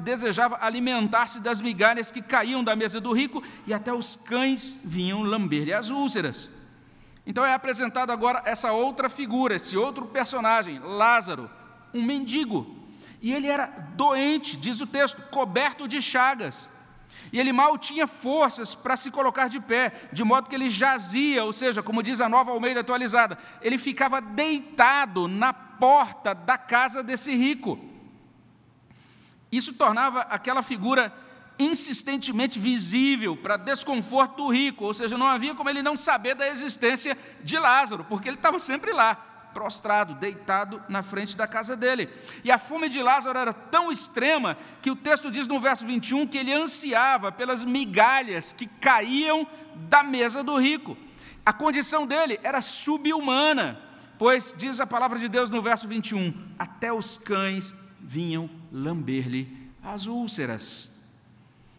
desejava, 0.02 0.58
alimentar-se 0.62 1.40
das 1.40 1.62
migalhas 1.62 2.12
que 2.12 2.22
caíam 2.22 2.64
da 2.64 2.76
mesa 2.76 3.00
do 3.00 3.14
rico, 3.14 3.42
e 3.66 3.74
até 3.74 3.92
os 3.92 4.16
cães 4.16 4.78
vinham 4.84 5.24
lamber-lhe 5.24 5.74
as 5.74 5.90
úlceras. 5.90 6.50
Então 7.26 7.44
é 7.44 7.54
apresentado 7.54 8.12
agora 8.12 8.42
essa 8.46 8.72
outra 8.72 9.10
figura, 9.10 9.56
esse 9.56 9.76
outro 9.76 10.06
personagem, 10.06 10.80
Lázaro, 10.80 11.50
um 11.98 12.04
mendigo. 12.04 12.76
E 13.22 13.34
ele 13.34 13.48
era 13.48 13.66
doente, 13.96 14.56
diz 14.56 14.80
o 14.80 14.88
texto, 14.88 15.22
coberto 15.30 15.88
de 15.88 16.02
chagas. 16.02 16.70
E 17.32 17.40
ele 17.40 17.52
mal 17.52 17.78
tinha 17.78 18.08
forças 18.08 18.74
para 18.74 18.96
se 18.96 19.12
colocar 19.12 19.50
de 19.50 19.60
pé, 19.60 19.92
de 20.14 20.24
modo 20.24 20.48
que 20.48 20.56
ele 20.56 20.70
jazia, 20.70 21.44
ou 21.44 21.52
seja, 21.52 21.84
como 21.84 22.04
diz 22.04 22.22
a 22.22 22.30
nova 22.30 22.52
Almeida 22.52 22.82
atualizada, 22.82 23.38
ele 23.62 23.78
ficava 23.78 24.22
deitado 24.22 25.28
na 25.28 25.52
porta 25.52 26.34
da 26.34 26.58
casa 26.58 27.04
desse 27.04 27.36
rico. 27.36 27.80
Isso 29.52 29.74
tornava 29.74 30.22
aquela 30.22 30.62
figura 30.62 31.14
insistentemente 31.60 32.60
visível 32.60 33.36
para 33.36 33.58
desconforto 33.58 34.38
do 34.38 34.50
rico, 34.50 34.86
ou 34.86 34.94
seja, 34.94 35.18
não 35.18 35.26
havia 35.26 35.56
como 35.56 35.70
ele 35.70 35.82
não 35.82 35.98
saber 35.98 36.36
da 36.36 36.48
existência 36.48 37.18
de 37.44 37.58
Lázaro, 37.58 38.06
porque 38.06 38.30
ele 38.30 38.38
estava 38.38 38.60
sempre 38.60 38.94
lá 38.94 39.27
prostrado, 39.58 40.14
deitado 40.14 40.80
na 40.88 41.02
frente 41.02 41.36
da 41.36 41.48
casa 41.48 41.76
dele. 41.76 42.08
E 42.44 42.52
a 42.52 42.60
fome 42.60 42.88
de 42.88 43.02
Lázaro 43.02 43.40
era 43.40 43.52
tão 43.52 43.92
extrema 43.92 44.56
que 44.84 44.92
o 44.92 44.96
texto 44.96 45.32
diz 45.32 45.48
no 45.48 45.60
verso 45.60 45.84
21 45.84 46.28
que 46.28 46.38
ele 46.38 46.54
ansiava 46.54 47.32
pelas 47.32 47.66
migalhas 47.66 48.54
que 48.54 48.68
caíam 48.68 49.48
da 49.90 50.04
mesa 50.04 50.44
do 50.44 50.60
rico. 50.60 50.96
A 51.44 51.52
condição 51.52 52.06
dele 52.06 52.40
era 52.44 52.62
subhumana, 52.62 53.82
pois, 54.20 54.54
diz 54.56 54.80
a 54.80 54.86
palavra 54.86 55.18
de 55.18 55.28
Deus 55.28 55.50
no 55.50 55.60
verso 55.60 55.88
21, 55.88 56.32
até 56.60 56.94
os 56.94 57.18
cães 57.18 57.74
vinham 58.00 58.48
lamber-lhe 58.72 59.72
as 59.84 60.06
úlceras. 60.06 61.00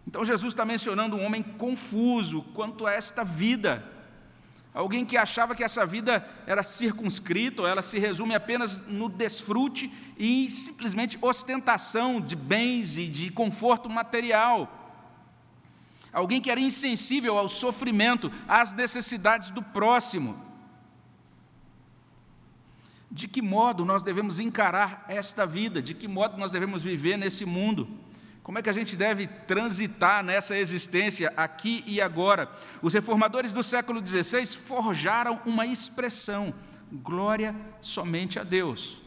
Então 0.04 0.24
Jesus 0.24 0.52
está 0.52 0.64
mencionando 0.64 1.14
um 1.14 1.24
homem 1.24 1.44
confuso 1.44 2.42
quanto 2.54 2.88
a 2.88 2.92
esta 2.92 3.22
vida 3.22 3.84
Alguém 4.74 5.04
que 5.04 5.16
achava 5.16 5.54
que 5.54 5.64
essa 5.64 5.84
vida 5.84 6.26
era 6.46 6.62
circunscrita, 6.62 7.62
ela 7.62 7.82
se 7.82 7.98
resume 7.98 8.34
apenas 8.34 8.86
no 8.86 9.08
desfrute 9.08 9.90
e 10.16 10.50
simplesmente 10.50 11.18
ostentação 11.20 12.20
de 12.20 12.36
bens 12.36 12.96
e 12.96 13.06
de 13.06 13.30
conforto 13.30 13.88
material. 13.88 14.74
Alguém 16.12 16.40
que 16.40 16.50
era 16.50 16.60
insensível 16.60 17.38
ao 17.38 17.48
sofrimento, 17.48 18.30
às 18.46 18.72
necessidades 18.72 19.50
do 19.50 19.62
próximo. 19.62 20.46
De 23.10 23.26
que 23.26 23.40
modo 23.40 23.84
nós 23.84 24.02
devemos 24.02 24.38
encarar 24.38 25.04
esta 25.08 25.46
vida? 25.46 25.80
De 25.80 25.94
que 25.94 26.06
modo 26.06 26.36
nós 26.36 26.50
devemos 26.50 26.82
viver 26.82 27.16
nesse 27.16 27.44
mundo? 27.44 27.88
Como 28.48 28.58
é 28.58 28.62
que 28.62 28.70
a 28.70 28.72
gente 28.72 28.96
deve 28.96 29.26
transitar 29.26 30.24
nessa 30.24 30.56
existência 30.56 31.30
aqui 31.36 31.84
e 31.86 32.00
agora? 32.00 32.50
Os 32.80 32.94
reformadores 32.94 33.52
do 33.52 33.62
século 33.62 34.00
XVI 34.00 34.46
forjaram 34.56 35.38
uma 35.44 35.66
expressão: 35.66 36.54
glória 36.90 37.54
somente 37.82 38.38
a 38.38 38.42
Deus. 38.42 39.02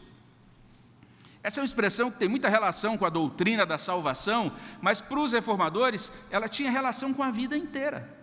Essa 1.42 1.58
é 1.58 1.60
uma 1.60 1.66
expressão 1.66 2.08
que 2.08 2.20
tem 2.20 2.28
muita 2.28 2.48
relação 2.48 2.96
com 2.96 3.04
a 3.04 3.10
doutrina 3.10 3.66
da 3.66 3.78
salvação, 3.78 4.52
mas 4.80 5.00
para 5.00 5.18
os 5.18 5.32
reformadores 5.32 6.12
ela 6.30 6.48
tinha 6.48 6.70
relação 6.70 7.12
com 7.12 7.24
a 7.24 7.32
vida 7.32 7.56
inteira. 7.56 8.21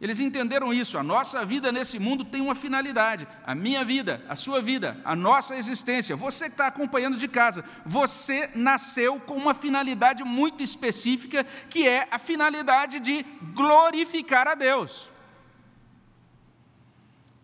Eles 0.00 0.18
entenderam 0.18 0.72
isso. 0.72 0.96
A 0.96 1.02
nossa 1.02 1.44
vida 1.44 1.70
nesse 1.70 1.98
mundo 1.98 2.24
tem 2.24 2.40
uma 2.40 2.54
finalidade. 2.54 3.28
A 3.44 3.54
minha 3.54 3.84
vida, 3.84 4.24
a 4.28 4.34
sua 4.34 4.62
vida, 4.62 4.98
a 5.04 5.14
nossa 5.14 5.56
existência. 5.56 6.16
Você 6.16 6.46
que 6.46 6.52
está 6.52 6.68
acompanhando 6.68 7.18
de 7.18 7.28
casa, 7.28 7.62
você 7.84 8.48
nasceu 8.54 9.20
com 9.20 9.34
uma 9.34 9.52
finalidade 9.52 10.24
muito 10.24 10.62
específica, 10.62 11.44
que 11.68 11.86
é 11.86 12.08
a 12.10 12.18
finalidade 12.18 12.98
de 12.98 13.22
glorificar 13.52 14.48
a 14.48 14.54
Deus. 14.54 15.10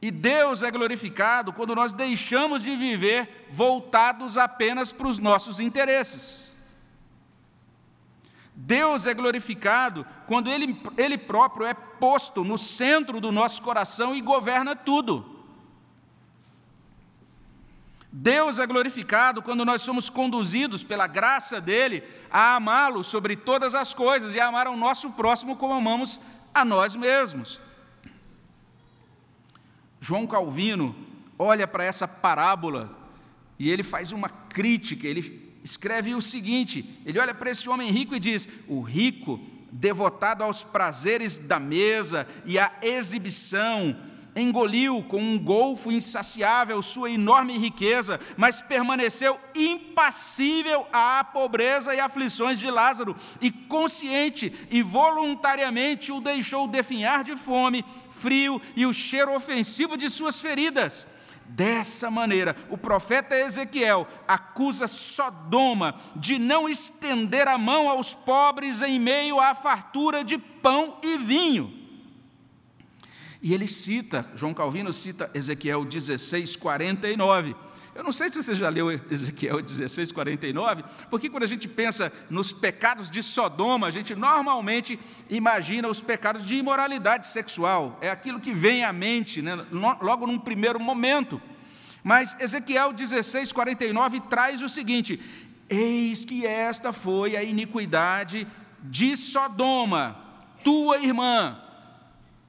E 0.01 0.11
Deus 0.11 0.63
é 0.63 0.71
glorificado 0.71 1.53
quando 1.53 1.75
nós 1.75 1.93
deixamos 1.93 2.63
de 2.63 2.75
viver 2.75 3.47
voltados 3.51 4.39
apenas 4.39 4.93
para 4.93 5.09
os 5.09 5.19
nossos 5.19 5.61
interesses. 5.61 6.46
Deus 8.59 9.07
é 9.07 9.13
glorificado 9.13 10.07
quando 10.27 10.51
ele, 10.51 10.81
ele 10.97 11.19
próprio 11.19 11.67
é 11.67 11.75
posto 11.75 12.43
no 12.43 12.57
centro 12.57 13.21
do 13.21 13.31
nosso 13.31 13.61
coração 13.61 14.15
e 14.15 14.23
governa 14.23 14.75
tudo. 14.75 15.37
Deus 18.11 18.59
é 18.59 18.67
glorificado 18.67 19.43
quando 19.43 19.63
nós 19.63 19.83
somos 19.83 20.09
conduzidos 20.09 20.83
pela 20.83 21.07
graça 21.07 21.61
dele 21.61 22.03
a 22.31 22.57
amá-lo 22.57 23.05
sobre 23.05 23.37
todas 23.37 23.75
as 23.75 23.93
coisas 23.93 24.35
e 24.35 24.41
a 24.41 24.47
amar 24.47 24.67
ao 24.67 24.77
nosso 24.77 25.11
próximo 25.13 25.55
como 25.57 25.75
amamos 25.75 26.19
a 26.55 26.65
nós 26.65 26.97
mesmos. 26.97 27.61
João 30.01 30.27
Calvino 30.27 30.97
olha 31.39 31.69
para 31.69 31.85
essa 31.85 32.09
parábola 32.09 32.91
e 33.59 33.71
ele 33.71 33.83
faz 33.83 34.13
uma 34.13 34.31
crítica, 34.31 35.07
ele 35.07 35.46
escreve 35.67 36.15
o 36.15 36.23
seguinte: 36.23 37.01
ele 37.05 37.19
olha 37.19 37.35
para 37.35 37.51
esse 37.51 37.69
homem 37.69 37.91
rico 37.91 38.15
e 38.15 38.21
diz: 38.21 38.49
o 38.69 38.81
rico, 38.81 39.41
devotado 39.71 40.45
aos 40.45 40.63
prazeres 40.63 41.39
da 41.39 41.59
mesa 41.59 42.27
e 42.45 42.57
à 42.57 42.73
exibição, 42.81 43.97
engoliu 44.37 45.03
com 45.03 45.21
um 45.21 45.37
golfo 45.37 45.91
insaciável 45.91 46.81
sua 46.83 47.11
enorme 47.11 47.59
riqueza, 47.59 48.21
mas 48.37 48.63
permaneceu 48.63 49.41
impassível 49.57 50.87
à 50.93 51.25
pobreza 51.25 51.93
e 51.95 51.99
aflições 51.99 52.61
de 52.61 52.71
Lázaro, 52.71 53.17
e 53.41 53.51
consciente 53.51 54.53
e 54.71 54.83
voluntariamente 54.83 56.13
o 56.13 56.21
deixou 56.21 56.69
definhar 56.69 57.25
de 57.25 57.35
fome, 57.35 57.85
frio 58.09 58.63
e 58.77 58.87
o 58.87 58.95
cheiro 58.95 59.35
ofensivo 59.35 59.97
de 59.97 60.09
suas 60.09 60.41
feridas. 60.41 61.09
Dessa 61.49 62.11
maneira, 62.11 62.55
o 62.69 62.77
profeta 62.77 63.35
Ezequiel 63.35 64.07
acusa 64.29 64.87
Sodoma 64.87 65.95
de 66.15 66.39
não 66.39 66.69
estender 66.69 67.49
a 67.49 67.57
mão 67.57 67.89
aos 67.89 68.15
pobres 68.15 68.83
em 68.83 68.99
meio 68.99 69.41
à 69.41 69.55
fartura 69.55 70.23
de 70.23 70.37
pão 70.37 70.99
e 71.03 71.17
vinho. 71.17 71.73
E 73.41 73.55
ele 73.55 73.69
cita, 73.69 74.29
João 74.35 74.53
Calvino 74.53 74.93
cita 74.93 75.31
Ezequiel 75.33 75.85
16, 75.85 76.57
49, 76.57 77.55
Eu 77.97 78.05
não 78.05 78.13
sei 78.13 78.29
se 78.29 78.37
você 78.37 78.55
já 78.55 78.69
leu 78.69 78.91
Ezequiel 79.11 79.63
16, 79.63 80.13
49, 80.13 80.85
porque 81.09 81.31
quando 81.31 81.45
a 81.45 81.49
gente 81.49 81.67
pensa 81.67 82.13
nos 82.29 82.53
pecados 82.53 83.11
de 83.11 83.23
Sodoma, 83.23 83.87
a 83.87 83.91
gente 83.91 84.15
normalmente 84.15 85.01
imagina 85.31 85.89
os 85.89 86.03
pecados 86.03 86.45
de 86.45 86.57
imoralidade 86.57 87.27
sexual. 87.27 87.97
É 88.03 88.11
aquilo 88.11 88.39
que 88.39 88.53
vem 88.53 88.85
à 88.85 88.93
mente, 88.93 89.41
né, 89.41 89.65
logo 89.73 90.27
num 90.27 90.39
primeiro 90.39 90.79
momento. 90.79 91.41
Mas 92.05 92.37
Ezequiel 92.39 92.93
16, 92.93 93.51
49 93.51 94.21
traz 94.29 94.61
o 94.61 94.69
seguinte: 94.69 95.19
Eis 95.67 96.23
que 96.23 96.45
esta 96.45 96.93
foi 96.93 97.35
a 97.35 97.43
iniquidade 97.43 98.47
de 98.83 99.17
Sodoma, 99.17 100.17
tua 100.63 100.99
irmã. 100.99 101.59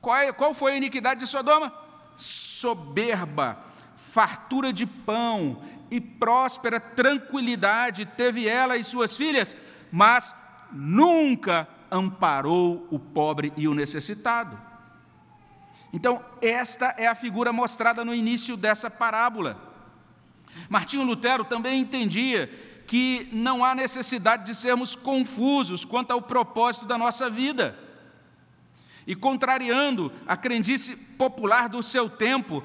Qual, 0.02 0.18
é, 0.18 0.34
qual 0.34 0.54
foi 0.54 0.74
a 0.74 0.78
iniquidade 0.78 1.22
de 1.22 1.28
Sodoma? 1.28 1.74
Soberba, 2.18 3.58
fartura 4.18 4.74
de 4.74 4.88
pão 4.88 5.62
e 5.92 6.02
próspera 6.02 6.80
tranquilidade 6.80 8.04
teve 8.04 8.48
ela 8.48 8.76
e 8.76 8.84
suas 8.84 9.16
filhas, 9.16 9.56
mas 9.92 10.36
nunca 10.72 11.68
amparou 11.92 12.88
o 12.90 12.98
pobre 12.98 13.54
e 13.56 13.68
o 13.68 13.76
necessitado. 13.76 14.60
Então, 15.94 16.20
esta 16.42 16.96
é 16.98 17.06
a 17.06 17.14
figura 17.14 17.54
mostrada 17.54 18.04
no 18.04 18.12
início 18.12 18.58
dessa 18.58 18.90
parábola. 18.90 19.56
Martinho 20.68 21.04
Lutero 21.04 21.46
também 21.46 21.80
entendia 21.80 22.48
que 22.88 23.30
não 23.32 23.64
há 23.64 23.76
necessidade 23.76 24.46
de 24.46 24.56
sermos 24.56 24.96
confusos 24.96 25.86
quanto 25.86 26.10
ao 26.10 26.24
propósito 26.24 26.88
da 26.88 26.98
nossa 26.98 27.30
vida. 27.30 27.78
E 29.06 29.16
contrariando 29.16 30.12
a 30.26 30.36
crendice 30.36 30.96
popular 30.96 31.70
do 31.70 31.84
seu 31.84 32.10
tempo, 32.10 32.64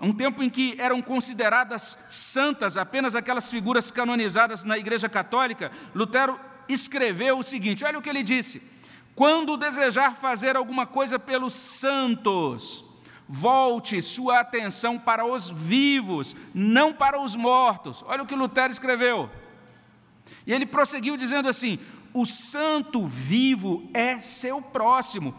um 0.00 0.12
tempo 0.12 0.42
em 0.42 0.50
que 0.50 0.76
eram 0.78 1.02
consideradas 1.02 1.98
santas 2.08 2.76
apenas 2.76 3.14
aquelas 3.14 3.50
figuras 3.50 3.90
canonizadas 3.90 4.64
na 4.64 4.78
Igreja 4.78 5.08
Católica, 5.08 5.72
Lutero 5.94 6.38
escreveu 6.68 7.38
o 7.38 7.42
seguinte: 7.42 7.84
olha 7.84 7.98
o 7.98 8.02
que 8.02 8.08
ele 8.08 8.22
disse 8.22 8.78
quando 9.18 9.56
desejar 9.56 10.14
fazer 10.14 10.54
alguma 10.54 10.86
coisa 10.86 11.18
pelos 11.18 11.52
santos, 11.52 12.84
volte 13.28 14.00
sua 14.00 14.38
atenção 14.38 14.96
para 14.96 15.26
os 15.26 15.50
vivos, 15.50 16.36
não 16.54 16.94
para 16.94 17.20
os 17.20 17.34
mortos. 17.34 18.04
Olha 18.06 18.22
o 18.22 18.26
que 18.26 18.36
Lutero 18.36 18.70
escreveu. 18.70 19.28
E 20.46 20.52
ele 20.52 20.64
prosseguiu 20.64 21.16
dizendo 21.16 21.48
assim: 21.48 21.80
o 22.14 22.24
santo 22.24 23.08
vivo 23.08 23.90
é 23.92 24.20
seu 24.20 24.62
próximo, 24.62 25.34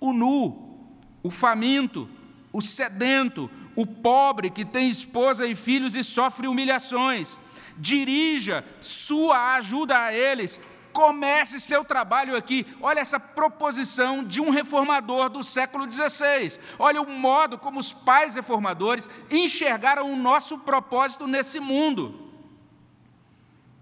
o 0.00 0.14
nu, 0.14 0.88
o 1.22 1.30
faminto, 1.30 2.08
o 2.50 2.62
sedento, 2.62 3.50
o 3.74 3.86
pobre 3.86 4.50
que 4.50 4.64
tem 4.64 4.88
esposa 4.88 5.46
e 5.46 5.54
filhos 5.54 5.94
e 5.94 6.04
sofre 6.04 6.46
humilhações. 6.46 7.38
Dirija 7.76 8.64
sua 8.80 9.54
ajuda 9.54 9.98
a 9.98 10.12
eles, 10.12 10.60
Comece 10.92 11.58
seu 11.58 11.84
trabalho 11.84 12.36
aqui. 12.36 12.66
Olha 12.80 13.00
essa 13.00 13.18
proposição 13.18 14.22
de 14.22 14.40
um 14.40 14.50
reformador 14.50 15.30
do 15.30 15.42
século 15.42 15.90
XVI. 15.90 16.60
Olha 16.78 17.00
o 17.00 17.10
modo 17.10 17.58
como 17.58 17.80
os 17.80 17.92
pais 17.92 18.34
reformadores 18.34 19.08
enxergaram 19.30 20.12
o 20.12 20.16
nosso 20.16 20.58
propósito 20.58 21.26
nesse 21.26 21.58
mundo. 21.58 22.30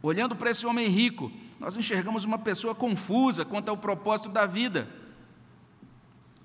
Olhando 0.03 0.37
para 0.37 0.51
esse 0.51 0.65
homem 0.65 0.87
rico, 0.87 1.31
nós 1.59 1.77
enxergamos 1.77 2.25
uma 2.25 2.39
pessoa 2.39 2.75
confusa 2.75 3.45
quanto 3.45 3.69
ao 3.69 3.77
propósito 3.77 4.31
da 4.31 4.47
vida. 4.47 4.89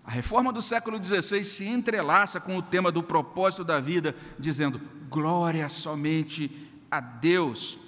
A 0.05 0.11
reforma 0.11 0.53
do 0.53 0.61
século 0.61 1.03
XVI 1.03 1.43
se 1.43 1.65
entrelaça 1.65 2.39
com 2.39 2.57
o 2.57 2.61
tema 2.61 2.91
do 2.91 3.01
propósito 3.01 3.63
da 3.63 3.79
vida, 3.79 4.15
dizendo 4.37 4.79
glória 5.09 5.67
somente 5.69 6.69
a 6.91 6.99
Deus 6.99 7.85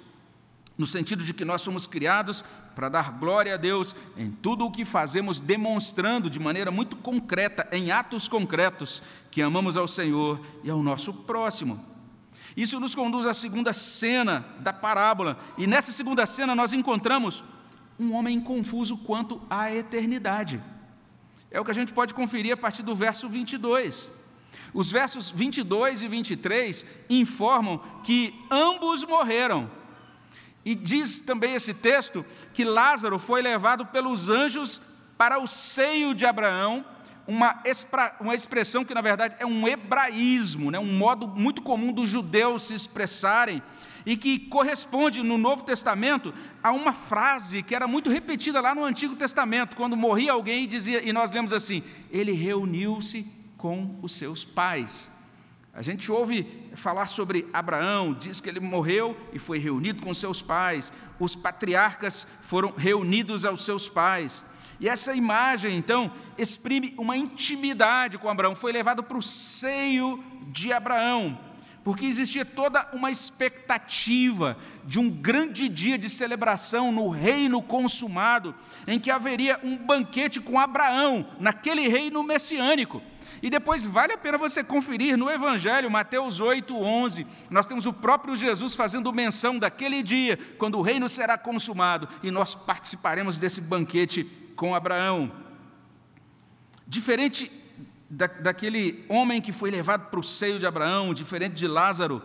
no 0.78 0.86
sentido 0.86 1.24
de 1.24 1.34
que 1.34 1.44
nós 1.44 1.60
somos 1.60 1.88
criados 1.88 2.44
para 2.76 2.88
dar 2.88 3.10
glória 3.18 3.54
a 3.54 3.56
Deus 3.56 3.96
em 4.16 4.30
tudo 4.30 4.64
o 4.64 4.70
que 4.70 4.84
fazemos, 4.84 5.40
demonstrando 5.40 6.30
de 6.30 6.38
maneira 6.38 6.70
muito 6.70 6.96
concreta, 6.96 7.66
em 7.72 7.90
atos 7.90 8.28
concretos, 8.28 9.02
que 9.28 9.42
amamos 9.42 9.76
ao 9.76 9.88
Senhor 9.88 10.40
e 10.62 10.70
ao 10.70 10.80
nosso 10.80 11.12
próximo. 11.12 11.84
Isso 12.56 12.78
nos 12.78 12.94
conduz 12.94 13.26
à 13.26 13.34
segunda 13.34 13.72
cena 13.72 14.46
da 14.60 14.72
parábola, 14.72 15.36
e 15.58 15.66
nessa 15.66 15.90
segunda 15.90 16.24
cena 16.24 16.54
nós 16.54 16.72
encontramos 16.72 17.42
um 17.98 18.14
homem 18.14 18.40
confuso 18.40 18.96
quanto 18.98 19.42
à 19.50 19.74
eternidade. 19.74 20.62
É 21.50 21.60
o 21.60 21.64
que 21.64 21.70
a 21.70 21.74
gente 21.74 21.92
pode 21.92 22.14
conferir 22.14 22.52
a 22.52 22.56
partir 22.56 22.82
do 22.82 22.94
verso 22.94 23.28
22. 23.28 24.10
Os 24.72 24.90
versos 24.90 25.30
22 25.30 26.02
e 26.02 26.08
23 26.08 26.84
informam 27.08 27.78
que 28.04 28.34
ambos 28.50 29.04
morreram 29.04 29.70
e 30.64 30.74
diz 30.74 31.20
também 31.20 31.54
esse 31.54 31.72
texto 31.72 32.24
que 32.52 32.64
Lázaro 32.64 33.18
foi 33.18 33.40
levado 33.40 33.86
pelos 33.86 34.28
anjos 34.28 34.80
para 35.16 35.38
o 35.38 35.46
seio 35.46 36.14
de 36.14 36.26
Abraão, 36.26 36.84
uma, 37.28 37.62
uma 38.18 38.34
expressão 38.34 38.86
que 38.86 38.94
na 38.94 39.02
verdade 39.02 39.36
é 39.38 39.44
um 39.44 39.68
hebraísmo, 39.68 40.70
né? 40.70 40.78
um 40.78 40.96
modo 40.96 41.28
muito 41.28 41.60
comum 41.60 41.92
dos 41.92 42.08
judeus 42.08 42.62
se 42.62 42.74
expressarem, 42.74 43.62
e 44.06 44.16
que 44.16 44.38
corresponde 44.38 45.22
no 45.22 45.36
Novo 45.36 45.62
Testamento 45.62 46.32
a 46.62 46.72
uma 46.72 46.94
frase 46.94 47.62
que 47.62 47.74
era 47.74 47.86
muito 47.86 48.08
repetida 48.08 48.58
lá 48.58 48.74
no 48.74 48.82
Antigo 48.82 49.14
Testamento, 49.14 49.76
quando 49.76 49.94
morria 49.94 50.32
alguém 50.32 50.64
e 50.64 50.66
dizia, 50.66 51.06
e 51.06 51.12
nós 51.12 51.30
lemos 51.30 51.52
assim: 51.52 51.82
ele 52.10 52.32
reuniu-se 52.32 53.30
com 53.58 53.98
os 54.00 54.12
seus 54.12 54.46
pais. 54.46 55.10
A 55.74 55.82
gente 55.82 56.10
ouve 56.10 56.70
falar 56.74 57.06
sobre 57.06 57.46
Abraão, 57.52 58.14
diz 58.14 58.40
que 58.40 58.48
ele 58.48 58.60
morreu 58.60 59.14
e 59.32 59.38
foi 59.38 59.58
reunido 59.58 60.02
com 60.02 60.14
seus 60.14 60.40
pais. 60.40 60.90
Os 61.20 61.36
patriarcas 61.36 62.26
foram 62.42 62.72
reunidos 62.72 63.44
aos 63.44 63.64
seus 63.64 63.88
pais. 63.88 64.44
E 64.80 64.88
essa 64.88 65.14
imagem, 65.14 65.76
então, 65.76 66.10
exprime 66.36 66.94
uma 66.96 67.16
intimidade 67.16 68.16
com 68.16 68.28
Abraão. 68.28 68.54
Foi 68.54 68.72
levado 68.72 69.02
para 69.02 69.18
o 69.18 69.22
seio 69.22 70.22
de 70.46 70.72
Abraão, 70.72 71.38
porque 71.82 72.06
existia 72.06 72.44
toda 72.44 72.88
uma 72.92 73.10
expectativa 73.10 74.56
de 74.84 74.98
um 75.00 75.10
grande 75.10 75.68
dia 75.68 75.98
de 75.98 76.08
celebração 76.08 76.92
no 76.92 77.08
reino 77.08 77.60
consumado, 77.60 78.54
em 78.86 79.00
que 79.00 79.10
haveria 79.10 79.58
um 79.64 79.76
banquete 79.76 80.40
com 80.40 80.58
Abraão, 80.58 81.28
naquele 81.40 81.88
reino 81.88 82.22
messiânico. 82.22 83.02
E 83.42 83.50
depois 83.50 83.84
vale 83.84 84.12
a 84.12 84.18
pena 84.18 84.38
você 84.38 84.64
conferir 84.64 85.16
no 85.16 85.30
Evangelho, 85.30 85.90
Mateus 85.90 86.40
8, 86.40 86.76
11. 86.76 87.26
Nós 87.50 87.66
temos 87.66 87.84
o 87.84 87.92
próprio 87.92 88.36
Jesus 88.36 88.74
fazendo 88.74 89.12
menção 89.12 89.58
daquele 89.58 90.02
dia, 90.02 90.38
quando 90.56 90.78
o 90.78 90.82
reino 90.82 91.08
será 91.08 91.36
consumado, 91.36 92.08
e 92.22 92.30
nós 92.30 92.54
participaremos 92.54 93.38
desse 93.38 93.60
banquete 93.60 94.47
com 94.58 94.74
Abraão. 94.74 95.30
Diferente 96.84 97.50
da, 98.10 98.26
daquele 98.26 99.04
homem 99.08 99.40
que 99.40 99.52
foi 99.52 99.70
levado 99.70 100.10
para 100.10 100.18
o 100.18 100.22
seio 100.22 100.58
de 100.58 100.66
Abraão, 100.66 101.14
diferente 101.14 101.54
de 101.54 101.68
Lázaro, 101.68 102.20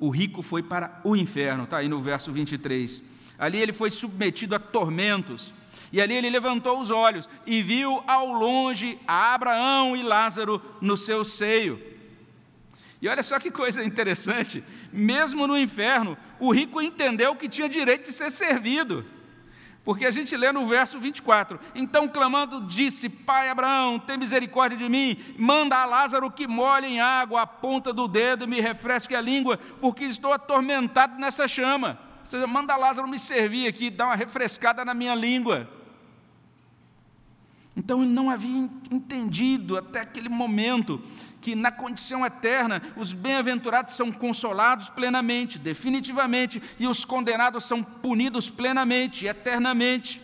o 0.00 0.10
rico 0.10 0.42
foi 0.42 0.60
para 0.60 1.00
o 1.04 1.14
inferno, 1.14 1.64
está 1.64 1.76
aí 1.76 1.88
no 1.88 2.00
verso 2.00 2.32
23. 2.32 3.04
Ali 3.38 3.58
ele 3.58 3.72
foi 3.72 3.90
submetido 3.90 4.56
a 4.56 4.58
tormentos. 4.58 5.54
E 5.92 6.00
ali 6.02 6.14
ele 6.14 6.28
levantou 6.28 6.80
os 6.80 6.90
olhos 6.90 7.28
e 7.46 7.62
viu 7.62 8.02
ao 8.08 8.32
longe 8.32 8.98
a 9.06 9.34
Abraão 9.34 9.96
e 9.96 10.02
Lázaro 10.02 10.60
no 10.80 10.96
seu 10.96 11.24
seio. 11.24 11.80
E 13.00 13.08
olha 13.08 13.22
só 13.22 13.38
que 13.38 13.52
coisa 13.52 13.84
interessante, 13.84 14.64
mesmo 14.92 15.46
no 15.46 15.56
inferno, 15.56 16.18
o 16.40 16.52
rico 16.52 16.82
entendeu 16.82 17.36
que 17.36 17.48
tinha 17.48 17.68
direito 17.68 18.06
de 18.06 18.12
ser 18.12 18.32
servido. 18.32 19.06
Porque 19.88 20.04
a 20.04 20.10
gente 20.10 20.36
lê 20.36 20.52
no 20.52 20.66
verso 20.66 21.00
24: 21.00 21.58
Então 21.74 22.06
clamando, 22.06 22.60
disse: 22.60 23.08
Pai 23.08 23.48
Abraão, 23.48 23.98
tem 23.98 24.18
misericórdia 24.18 24.76
de 24.76 24.86
mim, 24.86 25.16
manda 25.38 25.78
a 25.78 25.86
Lázaro 25.86 26.30
que 26.30 26.46
molhe 26.46 26.86
em 26.88 27.00
água 27.00 27.40
a 27.40 27.46
ponta 27.46 27.90
do 27.90 28.06
dedo 28.06 28.44
e 28.44 28.46
me 28.46 28.60
refresque 28.60 29.16
a 29.16 29.20
língua, 29.22 29.56
porque 29.80 30.04
estou 30.04 30.30
atormentado 30.34 31.18
nessa 31.18 31.48
chama. 31.48 31.98
Ou 32.20 32.26
seja, 32.26 32.46
manda 32.46 32.76
Lázaro 32.76 33.08
me 33.08 33.18
servir 33.18 33.66
aqui, 33.66 33.88
dar 33.88 34.08
uma 34.08 34.14
refrescada 34.14 34.84
na 34.84 34.92
minha 34.92 35.14
língua. 35.14 35.66
Então 37.74 38.02
ele 38.02 38.12
não 38.12 38.28
havia 38.28 38.68
entendido 38.90 39.78
até 39.78 40.00
aquele 40.00 40.28
momento 40.28 41.02
que 41.40 41.54
na 41.54 41.70
condição 41.70 42.24
eterna 42.24 42.82
os 42.96 43.12
bem-aventurados 43.12 43.94
são 43.94 44.10
consolados 44.10 44.88
plenamente, 44.88 45.58
definitivamente, 45.58 46.62
e 46.78 46.86
os 46.86 47.04
condenados 47.04 47.64
são 47.64 47.82
punidos 47.82 48.50
plenamente, 48.50 49.26
eternamente. 49.26 50.20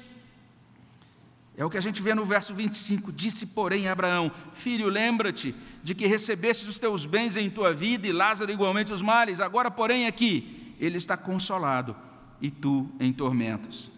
É 1.56 1.64
o 1.64 1.70
que 1.70 1.78
a 1.78 1.80
gente 1.80 2.02
vê 2.02 2.14
no 2.14 2.24
verso 2.24 2.52
25: 2.54 3.12
Disse, 3.12 3.46
porém, 3.46 3.88
Abraão: 3.88 4.30
Filho, 4.52 4.88
lembra-te 4.88 5.54
de 5.82 5.94
que 5.94 6.06
recebestes 6.06 6.68
os 6.68 6.78
teus 6.78 7.06
bens 7.06 7.36
em 7.36 7.48
tua 7.48 7.72
vida 7.72 8.06
e 8.08 8.12
Lázaro 8.12 8.50
igualmente 8.50 8.92
os 8.92 9.02
males. 9.02 9.38
Agora, 9.38 9.70
porém, 9.70 10.06
aqui 10.06 10.74
ele 10.80 10.96
está 10.96 11.16
consolado 11.16 11.96
e 12.40 12.50
tu 12.50 12.90
em 12.98 13.12
tormentos. 13.12 13.90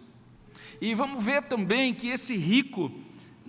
E 0.81 0.94
vamos 0.94 1.24
ver 1.24 1.44
também 1.44 1.94
que 1.94 2.09
esse 2.09 2.37
rico 2.37 2.92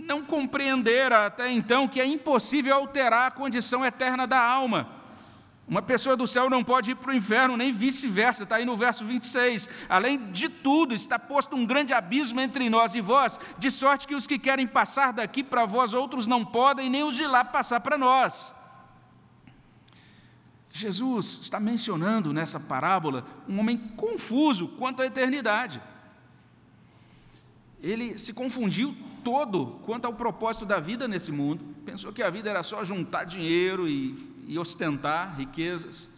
não 0.07 0.23
compreendera 0.23 1.27
até 1.27 1.51
então 1.51 1.87
que 1.87 1.99
é 1.99 2.05
impossível 2.05 2.73
alterar 2.75 3.27
a 3.27 3.31
condição 3.31 3.85
eterna 3.85 4.25
da 4.25 4.39
alma. 4.39 4.95
Uma 5.67 5.81
pessoa 5.81 6.15
do 6.15 6.25
céu 6.25 6.49
não 6.49 6.63
pode 6.63 6.91
ir 6.91 6.95
para 6.95 7.11
o 7.11 7.13
inferno, 7.13 7.57
nem 7.57 7.73
vice-versa, 7.73 8.43
está 8.43 8.55
aí 8.55 8.63
no 8.63 8.77
verso 8.77 9.03
26. 9.03 9.67
Além 9.89 10.31
de 10.31 10.47
tudo, 10.47 10.95
está 10.95 11.19
posto 11.19 11.57
um 11.57 11.65
grande 11.65 11.93
abismo 11.93 12.39
entre 12.39 12.69
nós 12.69 12.95
e 12.95 13.01
vós, 13.01 13.37
de 13.57 13.69
sorte 13.69 14.07
que 14.07 14.15
os 14.15 14.25
que 14.25 14.39
querem 14.39 14.65
passar 14.65 15.11
daqui 15.11 15.43
para 15.43 15.65
vós 15.65 15.93
outros 15.93 16.25
não 16.25 16.45
podem, 16.45 16.89
nem 16.89 17.03
os 17.03 17.17
de 17.17 17.27
lá 17.27 17.43
passar 17.43 17.81
para 17.81 17.97
nós. 17.97 18.55
Jesus 20.71 21.39
está 21.41 21.59
mencionando 21.59 22.31
nessa 22.31 22.61
parábola 22.61 23.27
um 23.45 23.59
homem 23.59 23.77
confuso 23.97 24.69
quanto 24.77 25.01
à 25.01 25.05
eternidade. 25.05 25.81
Ele 27.81 28.17
se 28.17 28.33
confundiu 28.33 28.95
todo 29.29 29.79
quanto 29.85 30.05
ao 30.05 30.13
propósito 30.13 30.65
da 30.65 30.79
vida 30.79 31.07
nesse 31.07 31.31
mundo, 31.31 31.63
pensou 31.85 32.13
que 32.13 32.23
a 32.23 32.29
vida 32.29 32.49
era 32.49 32.63
só 32.63 32.83
juntar 32.83 33.23
dinheiro 33.23 33.87
e 33.87 34.37
e 34.47 34.57
ostentar 34.57 35.35
riquezas. 35.35 36.09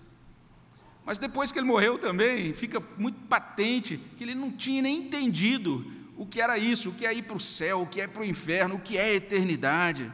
Mas 1.03 1.17
depois 1.17 1.51
que 1.51 1.57
ele 1.57 1.65
morreu 1.65 1.97
também, 1.97 2.53
fica 2.53 2.81
muito 2.97 3.19
patente 3.27 3.97
que 4.15 4.23
ele 4.23 4.35
não 4.35 4.51
tinha 4.51 4.83
nem 4.83 4.99
entendido 4.99 5.91
o 6.15 6.25
que 6.25 6.39
era 6.39 6.57
isso, 6.57 6.89
o 6.89 6.93
que 6.93 7.05
é 7.05 7.13
ir 7.13 7.23
para 7.23 7.35
o 7.35 7.39
céu, 7.39 7.81
o 7.81 7.87
que 7.87 7.99
é 7.99 8.07
para 8.07 8.21
o 8.21 8.25
inferno, 8.25 8.75
o 8.75 8.79
que 8.79 8.97
é 8.97 9.15
eternidade. 9.15 10.13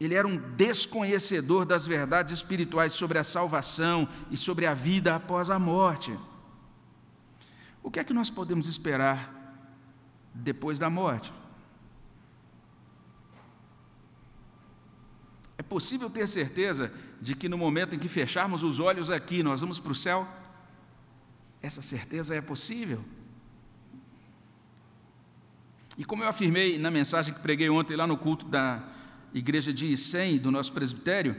Ele 0.00 0.14
era 0.14 0.26
um 0.26 0.36
desconhecedor 0.56 1.64
das 1.64 1.86
verdades 1.86 2.34
espirituais 2.34 2.92
sobre 2.92 3.18
a 3.18 3.24
salvação 3.24 4.08
e 4.30 4.36
sobre 4.36 4.66
a 4.66 4.74
vida 4.74 5.14
após 5.14 5.50
a 5.50 5.58
morte. 5.58 6.18
O 7.82 7.90
que 7.90 8.00
é 8.00 8.04
que 8.04 8.12
nós 8.12 8.28
podemos 8.28 8.66
esperar 8.66 9.32
depois 10.34 10.78
da 10.78 10.90
morte? 10.90 11.32
Possível 15.68 16.08
ter 16.08 16.26
certeza 16.26 16.92
de 17.20 17.34
que 17.34 17.48
no 17.48 17.58
momento 17.58 17.94
em 17.94 17.98
que 17.98 18.08
fecharmos 18.08 18.62
os 18.62 18.80
olhos 18.80 19.10
aqui, 19.10 19.42
nós 19.42 19.60
vamos 19.60 19.78
para 19.78 19.92
o 19.92 19.94
céu? 19.94 20.26
Essa 21.60 21.82
certeza 21.82 22.34
é 22.34 22.40
possível. 22.40 23.04
E 25.96 26.04
como 26.04 26.22
eu 26.22 26.28
afirmei 26.28 26.78
na 26.78 26.90
mensagem 26.90 27.34
que 27.34 27.40
preguei 27.40 27.68
ontem 27.68 27.96
lá 27.96 28.06
no 28.06 28.16
culto 28.16 28.46
da 28.46 28.82
igreja 29.34 29.72
de 29.72 29.86
Icém, 29.86 30.38
do 30.38 30.50
nosso 30.50 30.72
presbitério, 30.72 31.36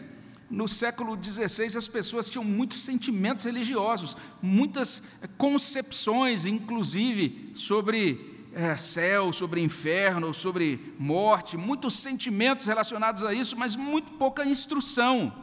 no 0.49 0.67
século 0.67 1.17
XVI 1.21 1.77
as 1.77 1.87
pessoas 1.87 2.29
tinham 2.29 2.43
muitos 2.43 2.81
sentimentos 2.81 3.45
religiosos, 3.45 4.17
muitas 4.41 5.03
concepções, 5.37 6.45
inclusive, 6.45 7.51
sobre 7.53 8.28
é, 8.53 8.75
céu, 8.77 9.31
sobre 9.31 9.61
inferno, 9.61 10.33
sobre 10.33 10.93
morte, 10.97 11.55
muitos 11.57 11.95
sentimentos 11.95 12.65
relacionados 12.65 13.23
a 13.23 13.33
isso, 13.33 13.57
mas 13.57 13.75
muito 13.75 14.13
pouca 14.13 14.45
instrução. 14.45 15.33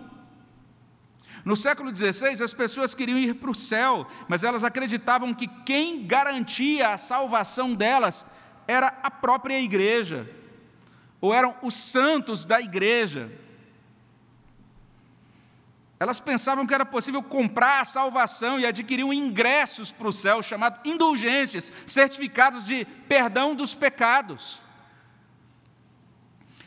No 1.45 1.57
século 1.57 1.95
XVI, 1.95 2.43
as 2.43 2.53
pessoas 2.53 2.95
queriam 2.95 3.19
ir 3.19 3.35
para 3.35 3.51
o 3.51 3.55
céu, 3.55 4.07
mas 4.27 4.43
elas 4.43 4.65
acreditavam 4.65 5.33
que 5.33 5.47
quem 5.47 6.05
garantia 6.05 6.89
a 6.89 6.99
salvação 6.99 7.75
delas 7.75 8.27
era 8.67 8.89
a 9.03 9.11
própria 9.11 9.61
igreja, 9.61 10.29
ou 11.21 11.33
eram 11.33 11.55
os 11.63 11.75
santos 11.75 12.45
da 12.45 12.61
igreja. 12.61 13.31
Elas 15.99 16.21
pensavam 16.21 16.67
que 16.67 16.75
era 16.75 16.85
possível 16.85 17.23
comprar 17.23 17.81
a 17.81 17.85
salvação 17.85 18.61
e 18.61 18.67
adquiriam 18.67 19.13
ingressos 19.13 19.91
para 19.91 20.09
o 20.09 20.13
céu, 20.13 20.43
chamados 20.43 20.81
indulgências, 20.85 21.73
certificados 21.87 22.65
de 22.65 22.85
perdão 23.09 23.55
dos 23.55 23.75
pecados. 23.75 24.61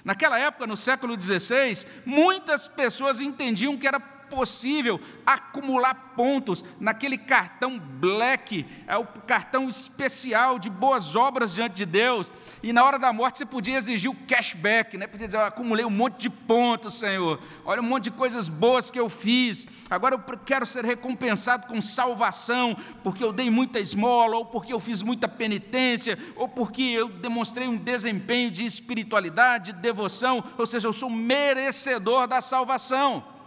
Naquela 0.04 0.40
época, 0.40 0.66
no 0.66 0.76
século 0.76 1.20
XVI, 1.22 1.86
muitas 2.06 2.68
pessoas 2.68 3.20
entendiam 3.20 3.78
que 3.78 3.88
era 3.88 4.00
possível 4.30 5.00
acumular 5.26 6.14
pontos 6.16 6.64
naquele 6.80 7.18
cartão 7.18 7.80
black, 7.80 8.66
é 8.88 8.98
o 8.98 9.06
cartão 9.06 9.70
especial 9.70 10.58
de 10.58 10.70
boas 10.70 11.16
obras 11.16 11.54
diante 11.54 11.76
de 11.76 11.86
Deus, 11.86 12.32
e 12.64 12.72
na 12.74 12.84
hora 12.84 12.98
da 12.98 13.12
morte 13.12 13.38
você 13.38 13.46
podia 13.46 13.78
exigir 13.78 14.10
o 14.10 14.16
cashback, 14.28 14.98
né? 14.98 15.08
podia 15.08 15.28
dizer, 15.28 15.38
eu 15.38 15.46
acumulei 15.46 15.86
um 15.86 15.90
monte 15.90 16.20
de 16.20 16.30
pontos, 16.30 16.96
Senhor, 16.96 17.40
olha 17.66 17.82
um 17.82 17.86
monte 17.86 18.06
de 18.06 18.12
coisas 18.12 18.48
boas 18.48 18.90
que 18.90 19.00
eu 19.00 19.10
fiz, 19.10 19.68
agora 19.90 20.16
eu 20.16 20.38
quero 20.40 20.66
ser 20.66 20.86
recompensado 20.86 21.68
com 21.68 21.82
salvação, 21.82 22.76
porque 23.04 23.24
eu 23.24 23.32
dei 23.34 23.50
muita 23.50 23.80
esmola, 23.80 24.38
ou 24.38 24.46
porque 24.46 24.74
eu 24.74 24.80
fiz 24.80 25.02
muita 25.02 25.28
penitência, 25.28 26.18
ou 26.36 26.48
porque 26.48 26.82
eu 26.82 27.10
demonstrei 27.10 27.68
um 27.68 27.78
desempenho 27.78 28.52
de 28.52 28.66
espiritualidade, 28.66 29.74
de 29.74 29.80
devoção, 29.80 30.44
ou 30.58 30.66
seja, 30.66 30.88
eu 30.88 30.94
sou 30.94 31.10
merecedor 31.10 32.28
da 32.28 32.42
salvação. 32.42 33.39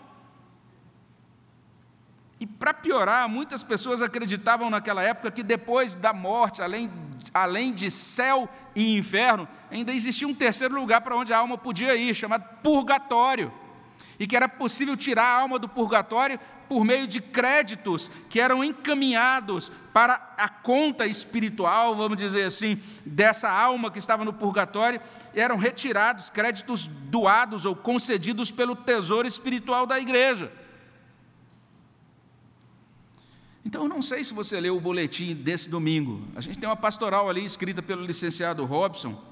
E 2.42 2.46
para 2.46 2.74
piorar, 2.74 3.28
muitas 3.28 3.62
pessoas 3.62 4.02
acreditavam 4.02 4.68
naquela 4.68 5.00
época 5.00 5.31
que 5.31 5.44
depois 5.44 5.94
da 5.94 6.12
morte, 6.12 6.61
além, 6.61 6.90
além 7.33 7.72
de 7.72 7.88
céu 7.88 8.48
e 8.74 8.96
inferno, 8.98 9.46
ainda 9.70 9.92
existia 9.92 10.26
um 10.26 10.35
terceiro 10.35 10.74
lugar 10.74 11.02
para 11.02 11.16
onde 11.16 11.33
a 11.33 11.38
alma 11.38 11.57
podia 11.57 11.94
ir, 11.94 12.12
chamado 12.16 12.44
purgatório. 12.61 13.52
E 14.18 14.26
que 14.26 14.35
era 14.35 14.48
possível 14.48 14.96
tirar 14.96 15.22
a 15.22 15.40
alma 15.40 15.57
do 15.57 15.68
purgatório 15.68 16.40
por 16.68 16.85
meio 16.85 17.07
de 17.07 17.20
créditos 17.20 18.11
que 18.28 18.40
eram 18.40 18.64
encaminhados 18.64 19.70
para 19.92 20.35
a 20.37 20.48
conta 20.48 21.07
espiritual, 21.07 21.94
vamos 21.94 22.16
dizer 22.16 22.42
assim, 22.42 22.83
dessa 23.07 23.48
alma 23.48 23.88
que 23.88 24.00
estava 24.00 24.24
no 24.24 24.33
purgatório, 24.33 25.00
eram 25.33 25.57
retirados 25.57 26.28
créditos 26.28 26.88
doados 26.88 27.64
ou 27.64 27.76
concedidos 27.76 28.50
pelo 28.50 28.74
tesouro 28.74 29.28
espiritual 29.28 29.87
da 29.87 30.00
igreja. 30.00 30.50
Então, 33.64 33.85
eu 33.85 33.88
não 33.88 34.03
sei 34.03 34.25
se 34.25 34.35
você 34.35 34.61
leu 34.61 34.77
o 34.77 34.81
boletim 34.81 35.35
desse 35.35 35.70
domingo. 35.70 36.22
A 36.35 36.40
gente 36.40 36.59
tem 36.59 36.68
uma 36.68 36.77
pastoral 36.77 37.29
ali 37.29 37.44
escrita 37.44 37.81
pelo 37.81 38.05
licenciado 38.05 38.64
Robson. 38.64 39.22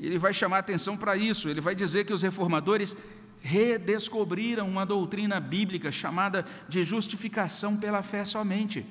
Ele 0.00 0.18
vai 0.18 0.32
chamar 0.32 0.58
atenção 0.58 0.96
para 0.96 1.16
isso. 1.16 1.48
Ele 1.48 1.60
vai 1.60 1.74
dizer 1.74 2.04
que 2.04 2.12
os 2.12 2.22
reformadores 2.22 2.96
redescobriram 3.42 4.66
uma 4.66 4.86
doutrina 4.86 5.38
bíblica 5.38 5.92
chamada 5.92 6.46
de 6.66 6.82
justificação 6.82 7.76
pela 7.76 8.02
fé 8.02 8.24
somente. 8.24 8.86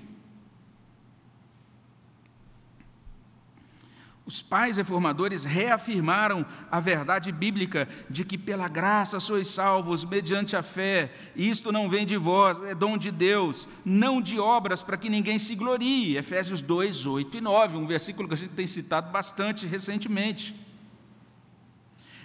Os 4.26 4.42
pais 4.42 4.78
reformadores 4.78 5.44
reafirmaram 5.44 6.46
a 6.72 6.80
verdade 6.80 7.30
bíblica 7.30 7.90
de 8.10 8.24
que 8.24 8.38
pela 8.38 8.70
graça 8.70 9.20
sois 9.20 9.50
salvos 9.50 10.06
mediante 10.06 10.56
a 10.56 10.64
fé, 10.64 11.12
isto 11.36 11.74
não 11.74 11.90
vem 11.90 12.06
de 12.06 12.16
vós, 12.16 12.62
é 12.64 12.74
dom 12.74 12.98
de 12.98 13.12
Deus, 13.12 13.68
não 13.84 14.22
de 14.22 14.40
obras 14.40 14.82
para 14.82 14.96
que 14.96 15.10
ninguém 15.10 15.38
se 15.38 15.56
glorie. 15.56 16.16
Efésios 16.16 16.62
2, 16.62 17.06
8 17.06 17.38
e 17.38 17.42
9, 17.42 17.78
um 17.78 17.86
versículo 17.86 18.30
que 18.30 18.34
a 18.34 18.38
gente 18.38 18.54
tem 18.54 18.66
citado 18.66 19.12
bastante 19.12 19.66
recentemente. 19.66 20.56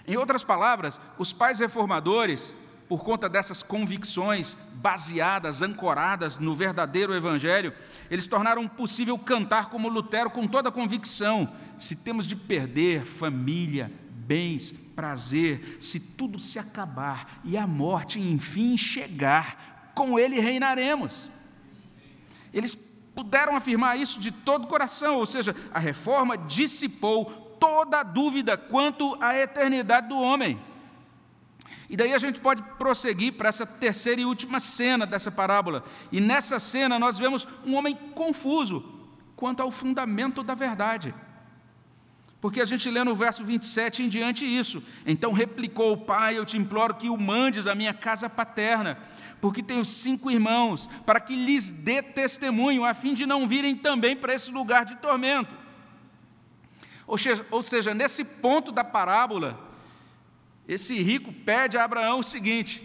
Em 0.07 0.15
outras 0.15 0.43
palavras, 0.43 1.01
os 1.17 1.33
pais 1.33 1.59
reformadores, 1.59 2.49
por 2.87 3.03
conta 3.03 3.27
dessas 3.27 3.61
convicções 3.61 4.55
baseadas, 4.75 5.61
ancoradas 5.61 6.39
no 6.39 6.55
verdadeiro 6.55 7.13
Evangelho, 7.13 7.73
eles 8.09 8.25
tornaram 8.25 8.67
possível 8.69 9.19
cantar 9.19 9.69
como 9.69 9.89
Lutero 9.89 10.29
com 10.29 10.47
toda 10.47 10.71
convicção 10.71 11.53
se 11.79 11.97
temos 11.97 12.27
de 12.27 12.35
perder 12.35 13.05
família, 13.05 13.91
bens, 14.11 14.71
prazer, 14.95 15.77
se 15.79 15.99
tudo 15.99 16.37
se 16.37 16.59
acabar 16.59 17.41
e 17.43 17.57
a 17.57 17.65
morte 17.65 18.19
enfim 18.19 18.77
chegar, 18.77 19.91
com 19.95 20.19
ele 20.19 20.39
reinaremos. 20.39 21.29
Eles 22.53 22.75
puderam 22.75 23.55
afirmar 23.55 23.97
isso 23.97 24.19
de 24.19 24.31
todo 24.31 24.65
o 24.65 24.67
coração, 24.67 25.17
ou 25.17 25.25
seja, 25.25 25.55
a 25.73 25.79
reforma 25.79 26.37
dissipou 26.37 27.25
toda 27.59 27.99
a 27.99 28.03
dúvida 28.03 28.55
quanto 28.55 29.17
à 29.21 29.35
eternidade 29.35 30.07
do 30.07 30.19
homem. 30.19 30.59
E 31.89 31.97
daí 31.97 32.13
a 32.13 32.19
gente 32.19 32.39
pode 32.39 32.61
prosseguir 32.77 33.33
para 33.33 33.49
essa 33.49 33.65
terceira 33.65 34.21
e 34.21 34.25
última 34.25 34.59
cena 34.59 35.05
dessa 35.05 35.31
parábola. 35.31 35.83
E 36.11 36.21
nessa 36.21 36.59
cena 36.59 36.99
nós 36.99 37.17
vemos 37.17 37.47
um 37.65 37.73
homem 37.75 37.95
confuso 38.13 38.99
quanto 39.35 39.63
ao 39.63 39.71
fundamento 39.71 40.43
da 40.43 40.53
verdade. 40.53 41.13
Porque 42.41 42.61
a 42.61 42.65
gente 42.65 42.89
lê 42.89 43.03
no 43.03 43.15
verso 43.15 43.43
27 43.43 44.03
em 44.03 44.09
diante 44.09 44.45
isso. 44.45 44.83
Então 45.05 45.33
replicou 45.33 45.93
o 45.93 45.97
pai: 45.97 46.37
Eu 46.37 46.45
te 46.45 46.57
imploro 46.57 46.95
que 46.95 47.09
o 47.09 47.17
mandes 47.17 47.67
à 47.67 47.75
minha 47.75 47.93
casa 47.93 48.29
paterna, 48.29 48.97
porque 49.41 49.61
tenho 49.61 49.83
cinco 49.83 50.31
irmãos, 50.31 50.89
para 51.05 51.19
que 51.19 51.35
lhes 51.35 51.71
dê 51.71 52.01
testemunho, 52.01 52.85
a 52.85 52.93
fim 52.93 53.13
de 53.13 53.25
não 53.25 53.47
virem 53.47 53.75
também 53.75 54.15
para 54.15 54.33
esse 54.33 54.51
lugar 54.51 54.85
de 54.85 54.95
tormento. 54.97 55.55
Ou 57.05 57.63
seja, 57.63 57.93
nesse 57.93 58.23
ponto 58.23 58.71
da 58.71 58.83
parábola, 58.83 59.59
esse 60.67 61.01
rico 61.01 61.33
pede 61.33 61.77
a 61.77 61.83
Abraão 61.83 62.19
o 62.19 62.23
seguinte: 62.23 62.81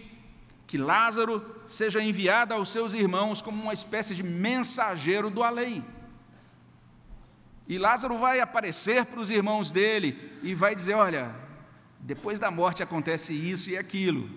que 0.66 0.76
Lázaro 0.76 1.44
seja 1.66 2.02
enviado 2.02 2.54
aos 2.54 2.70
seus 2.70 2.94
irmãos 2.94 3.40
como 3.40 3.62
uma 3.62 3.72
espécie 3.72 4.14
de 4.14 4.22
mensageiro 4.22 5.30
do 5.30 5.42
além. 5.42 5.84
E 7.66 7.78
Lázaro 7.78 8.18
vai 8.18 8.40
aparecer 8.40 9.06
para 9.06 9.20
os 9.20 9.30
irmãos 9.30 9.70
dele 9.70 10.32
e 10.42 10.54
vai 10.54 10.74
dizer: 10.74 10.94
Olha, 10.94 11.34
depois 11.98 12.38
da 12.38 12.50
morte 12.50 12.82
acontece 12.82 13.32
isso 13.32 13.70
e 13.70 13.76
aquilo. 13.76 14.28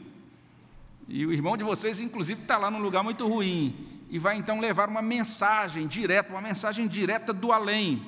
E 1.08 1.26
o 1.26 1.34
irmão 1.34 1.58
de 1.58 1.63
vocês, 1.63 2.00
inclusive, 2.00 2.42
está 2.42 2.58
lá 2.58 2.72
num 2.72 2.80
lugar 2.80 3.04
muito 3.04 3.28
ruim. 3.28 3.76
E 4.10 4.18
vai 4.18 4.38
então 4.38 4.60
levar 4.60 4.88
uma 4.88 5.02
mensagem 5.02 5.88
direta, 5.88 6.30
uma 6.30 6.42
mensagem 6.42 6.88
direta 6.88 7.34
do 7.34 7.52
além. 7.52 8.06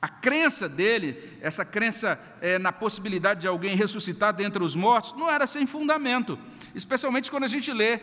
A 0.00 0.08
crença 0.08 0.68
dele, 0.68 1.38
essa 1.40 1.64
crença 1.64 2.18
é, 2.40 2.58
na 2.58 2.70
possibilidade 2.70 3.40
de 3.40 3.48
alguém 3.48 3.76
ressuscitar 3.76 4.32
dentre 4.32 4.62
os 4.62 4.76
mortos, 4.76 5.12
não 5.14 5.28
era 5.28 5.46
sem 5.46 5.66
fundamento. 5.66 6.38
Especialmente 6.74 7.30
quando 7.30 7.44
a 7.44 7.48
gente 7.48 7.72
lê 7.72 8.00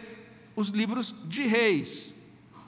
os 0.56 0.70
livros 0.70 1.28
de 1.28 1.48
reis. 1.48 2.14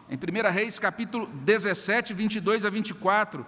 Em 0.10 0.16
1 0.16 0.54
Reis, 0.54 0.80
capítulo 0.80 1.28
17, 1.28 2.14
22 2.14 2.64
a 2.64 2.70
24, 2.70 3.46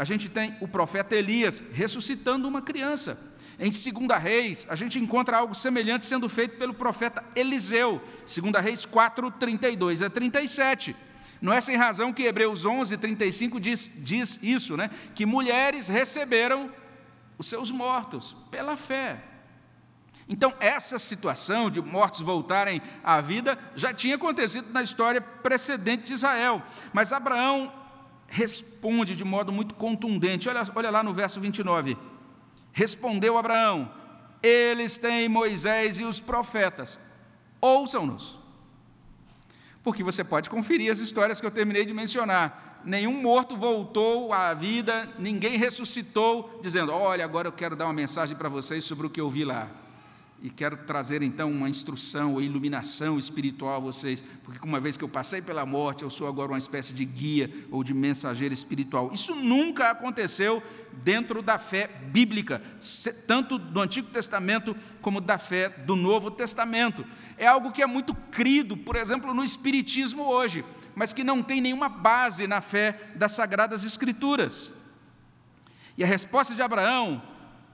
a 0.00 0.04
gente 0.04 0.30
tem 0.30 0.56
o 0.62 0.66
profeta 0.66 1.14
Elias 1.14 1.62
ressuscitando 1.74 2.48
uma 2.48 2.62
criança. 2.62 3.36
Em 3.58 3.70
2 3.70 4.18
Reis, 4.18 4.66
a 4.70 4.74
gente 4.74 4.98
encontra 4.98 5.36
algo 5.36 5.54
semelhante 5.54 6.06
sendo 6.06 6.26
feito 6.26 6.56
pelo 6.56 6.72
profeta 6.72 7.22
Eliseu, 7.36 8.00
2 8.20 8.64
Reis 8.64 8.86
4, 8.86 9.30
32 9.32 10.00
a 10.00 10.08
37. 10.08 10.96
Não 11.38 11.52
é 11.52 11.60
sem 11.60 11.76
razão 11.76 12.14
que 12.14 12.22
Hebreus 12.22 12.64
11, 12.64 12.96
35 12.96 13.60
diz, 13.60 13.90
diz 13.98 14.42
isso, 14.42 14.74
né? 14.74 14.88
que 15.14 15.26
mulheres 15.26 15.86
receberam 15.88 16.72
os 17.36 17.46
seus 17.46 17.70
mortos 17.70 18.34
pela 18.50 18.78
fé. 18.78 19.22
Então, 20.26 20.54
essa 20.60 20.98
situação 20.98 21.70
de 21.70 21.82
mortos 21.82 22.22
voltarem 22.22 22.80
à 23.04 23.20
vida 23.20 23.58
já 23.76 23.92
tinha 23.92 24.14
acontecido 24.14 24.72
na 24.72 24.82
história 24.82 25.20
precedente 25.20 26.04
de 26.04 26.14
Israel. 26.14 26.62
Mas 26.90 27.12
Abraão 27.12 27.79
responde 28.30 29.16
de 29.16 29.24
modo 29.24 29.52
muito 29.52 29.74
contundente. 29.74 30.48
Olha, 30.48 30.62
olha 30.74 30.90
lá 30.90 31.02
no 31.02 31.12
verso 31.12 31.40
29. 31.40 31.98
Respondeu 32.72 33.36
Abraão: 33.36 33.92
Eles 34.42 34.96
têm 34.96 35.28
Moisés 35.28 35.98
e 35.98 36.04
os 36.04 36.20
profetas, 36.20 36.98
ouçam-nos. 37.60 38.38
Porque 39.82 40.04
você 40.04 40.22
pode 40.22 40.48
conferir 40.48 40.90
as 40.90 41.00
histórias 41.00 41.40
que 41.40 41.46
eu 41.46 41.50
terminei 41.50 41.84
de 41.84 41.92
mencionar. 41.92 42.80
Nenhum 42.84 43.20
morto 43.20 43.56
voltou 43.56 44.32
à 44.32 44.54
vida, 44.54 45.12
ninguém 45.18 45.58
ressuscitou, 45.58 46.60
dizendo: 46.62 46.92
Olha, 46.92 47.24
agora 47.24 47.48
eu 47.48 47.52
quero 47.52 47.74
dar 47.74 47.86
uma 47.86 47.92
mensagem 47.92 48.36
para 48.36 48.48
vocês 48.48 48.84
sobre 48.84 49.06
o 49.06 49.10
que 49.10 49.20
eu 49.20 49.28
vi 49.28 49.44
lá 49.44 49.79
e 50.42 50.48
quero 50.48 50.76
trazer 50.78 51.20
então 51.20 51.50
uma 51.50 51.68
instrução 51.68 52.34
ou 52.34 52.42
iluminação 52.42 53.18
espiritual 53.18 53.76
a 53.76 53.78
vocês, 53.78 54.24
porque 54.42 54.66
uma 54.66 54.80
vez 54.80 54.96
que 54.96 55.04
eu 55.04 55.08
passei 55.08 55.42
pela 55.42 55.66
morte, 55.66 56.02
eu 56.02 56.08
sou 56.08 56.26
agora 56.26 56.52
uma 56.52 56.58
espécie 56.58 56.94
de 56.94 57.04
guia 57.04 57.50
ou 57.70 57.84
de 57.84 57.92
mensageiro 57.92 58.54
espiritual. 58.54 59.12
Isso 59.12 59.34
nunca 59.34 59.90
aconteceu 59.90 60.62
dentro 61.04 61.42
da 61.42 61.58
fé 61.58 61.88
bíblica, 62.10 62.62
tanto 63.26 63.58
do 63.58 63.80
Antigo 63.80 64.08
Testamento 64.08 64.74
como 65.02 65.20
da 65.20 65.36
fé 65.36 65.68
do 65.68 65.94
Novo 65.94 66.30
Testamento. 66.30 67.04
É 67.36 67.46
algo 67.46 67.70
que 67.70 67.82
é 67.82 67.86
muito 67.86 68.14
crido, 68.14 68.76
por 68.76 68.96
exemplo, 68.96 69.34
no 69.34 69.44
Espiritismo 69.44 70.24
hoje, 70.24 70.64
mas 70.94 71.12
que 71.12 71.22
não 71.22 71.42
tem 71.42 71.60
nenhuma 71.60 71.88
base 71.88 72.46
na 72.46 72.62
fé 72.62 73.10
das 73.14 73.32
Sagradas 73.32 73.84
Escrituras. 73.84 74.72
E 75.98 76.02
a 76.02 76.06
resposta 76.06 76.54
de 76.54 76.62
Abraão 76.62 77.22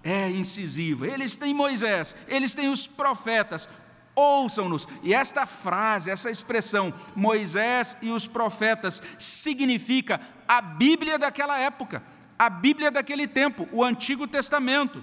é 0.06 0.30
incisiva. 0.30 1.08
Eles 1.08 1.34
têm 1.34 1.52
Moisés, 1.52 2.14
eles 2.28 2.54
têm 2.54 2.68
os 2.68 2.86
profetas, 2.86 3.68
ouçam-nos. 4.14 4.86
E 5.02 5.12
esta 5.12 5.44
frase, 5.44 6.10
essa 6.10 6.30
expressão, 6.30 6.94
Moisés 7.16 7.96
e 8.00 8.10
os 8.10 8.24
profetas, 8.24 9.02
significa 9.18 10.20
a 10.46 10.60
Bíblia 10.60 11.18
daquela 11.18 11.58
época, 11.58 12.04
a 12.38 12.48
Bíblia 12.48 12.88
daquele 12.88 13.26
tempo, 13.26 13.68
o 13.72 13.82
Antigo 13.82 14.28
Testamento. 14.28 15.02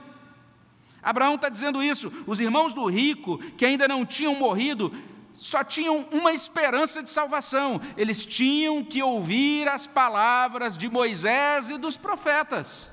Abraão 1.01 1.35
está 1.35 1.49
dizendo 1.49 1.83
isso. 1.83 2.23
Os 2.25 2.39
irmãos 2.39 2.73
do 2.73 2.85
rico, 2.89 3.37
que 3.57 3.65
ainda 3.65 3.89
não 3.89 4.05
tinham 4.05 4.33
morrido, 4.35 4.89
só 5.33 5.65
tinham 5.65 6.07
uma 6.11 6.31
esperança 6.31 7.03
de 7.03 7.09
salvação. 7.09 7.81
Eles 7.97 8.25
tinham 8.25 8.81
que 8.81 9.03
ouvir 9.03 9.67
as 9.67 9.85
palavras 9.85 10.77
de 10.77 10.89
Moisés 10.89 11.69
e 11.69 11.77
dos 11.77 11.97
profetas. 11.97 12.92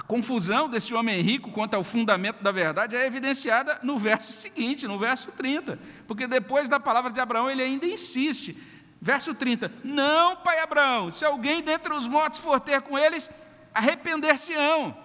A 0.00 0.02
confusão 0.02 0.66
desse 0.66 0.94
homem 0.94 1.20
rico 1.20 1.50
quanto 1.50 1.74
ao 1.74 1.84
fundamento 1.84 2.42
da 2.42 2.50
verdade 2.50 2.96
é 2.96 3.04
evidenciada 3.04 3.78
no 3.82 3.98
verso 3.98 4.32
seguinte, 4.32 4.88
no 4.88 4.98
verso 4.98 5.30
30, 5.32 5.78
porque 6.06 6.26
depois 6.26 6.70
da 6.70 6.80
palavra 6.80 7.12
de 7.12 7.20
Abraão 7.20 7.50
ele 7.50 7.62
ainda 7.62 7.84
insiste. 7.84 8.56
Verso 8.98 9.34
30: 9.34 9.70
Não, 9.84 10.36
pai 10.36 10.58
Abraão, 10.60 11.12
se 11.12 11.22
alguém 11.22 11.62
dentre 11.62 11.92
os 11.92 12.08
mortos 12.08 12.40
for 12.40 12.58
ter 12.58 12.80
com 12.80 12.98
eles, 12.98 13.30
arrepender-se-ão. 13.74 14.96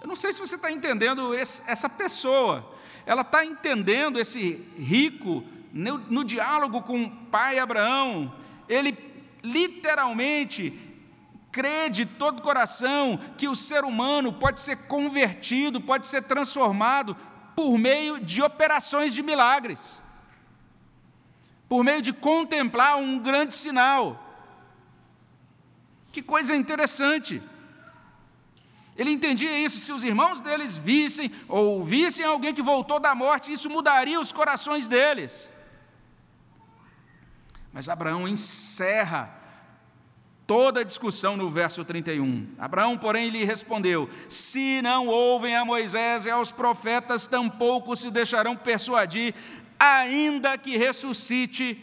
Eu 0.00 0.06
não 0.06 0.14
sei 0.14 0.32
se 0.32 0.38
você 0.38 0.54
está 0.54 0.70
entendendo 0.70 1.34
essa 1.34 1.88
pessoa, 1.88 2.72
ela 3.04 3.22
está 3.22 3.44
entendendo 3.44 4.20
esse 4.20 4.64
rico 4.78 5.42
no, 5.72 5.98
no 5.98 6.22
diálogo 6.22 6.82
com 6.82 7.02
o 7.02 7.10
pai 7.10 7.58
Abraão, 7.58 8.32
ele 8.68 8.96
literalmente 9.42 10.87
crê 11.50 11.88
de 11.88 12.04
todo 12.04 12.42
coração 12.42 13.18
que 13.36 13.48
o 13.48 13.56
ser 13.56 13.84
humano 13.84 14.32
pode 14.32 14.60
ser 14.60 14.76
convertido, 14.86 15.80
pode 15.80 16.06
ser 16.06 16.22
transformado 16.22 17.16
por 17.56 17.76
meio 17.78 18.20
de 18.20 18.42
operações 18.42 19.12
de 19.12 19.22
milagres, 19.22 20.00
por 21.68 21.82
meio 21.82 22.00
de 22.00 22.12
contemplar 22.12 22.96
um 22.96 23.18
grande 23.18 23.54
sinal. 23.54 24.24
Que 26.12 26.22
coisa 26.22 26.54
interessante. 26.54 27.42
Ele 28.96 29.12
entendia 29.12 29.58
isso, 29.58 29.78
se 29.78 29.92
os 29.92 30.02
irmãos 30.02 30.40
deles 30.40 30.76
vissem 30.76 31.30
ou 31.46 31.84
vissem 31.84 32.24
alguém 32.24 32.52
que 32.52 32.62
voltou 32.62 32.98
da 32.98 33.14
morte, 33.14 33.52
isso 33.52 33.70
mudaria 33.70 34.20
os 34.20 34.32
corações 34.32 34.88
deles. 34.88 35.48
Mas 37.72 37.88
Abraão 37.88 38.26
encerra 38.26 39.37
toda 40.48 40.80
a 40.80 40.84
discussão 40.84 41.36
no 41.36 41.50
verso 41.50 41.84
31. 41.84 42.54
Abraão, 42.58 42.96
porém, 42.96 43.28
lhe 43.28 43.44
respondeu: 43.44 44.08
Se 44.30 44.80
não 44.80 45.06
ouvem 45.06 45.54
a 45.54 45.64
Moisés 45.64 46.24
e 46.24 46.30
aos 46.30 46.50
profetas, 46.50 47.26
tampouco 47.26 47.94
se 47.94 48.10
deixarão 48.10 48.56
persuadir, 48.56 49.34
ainda 49.78 50.56
que 50.56 50.78
ressuscite 50.78 51.78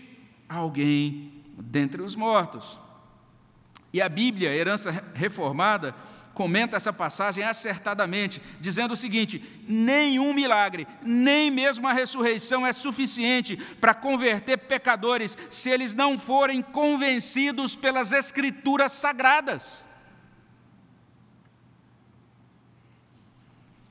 alguém 0.50 1.32
dentre 1.58 2.02
os 2.02 2.16
mortos. 2.16 2.80
E 3.94 4.02
a 4.02 4.10
Bíblia, 4.10 4.52
herança 4.52 4.92
reformada, 5.14 5.94
comenta 6.36 6.76
essa 6.76 6.94
passagem 6.94 7.44
acertadamente, 7.44 8.42
dizendo 8.60 8.92
o 8.92 8.98
seguinte: 8.98 9.42
nenhum 9.68 10.34
milagre, 10.34 10.86
nem 11.02 11.50
mesmo 11.50 11.88
a 11.88 11.94
ressurreição 11.94 12.68
é 12.68 12.72
suficiente 12.72 13.58
para 13.80 13.96
converter 13.96 14.58
pecadores 14.58 15.36
se 15.50 15.70
eles 15.70 15.96
não 15.96 16.20
forem 16.20 16.62
convencidos 16.62 17.76
pelas 17.76 18.12
Escrituras 18.12 18.92
sagradas. 18.92 19.84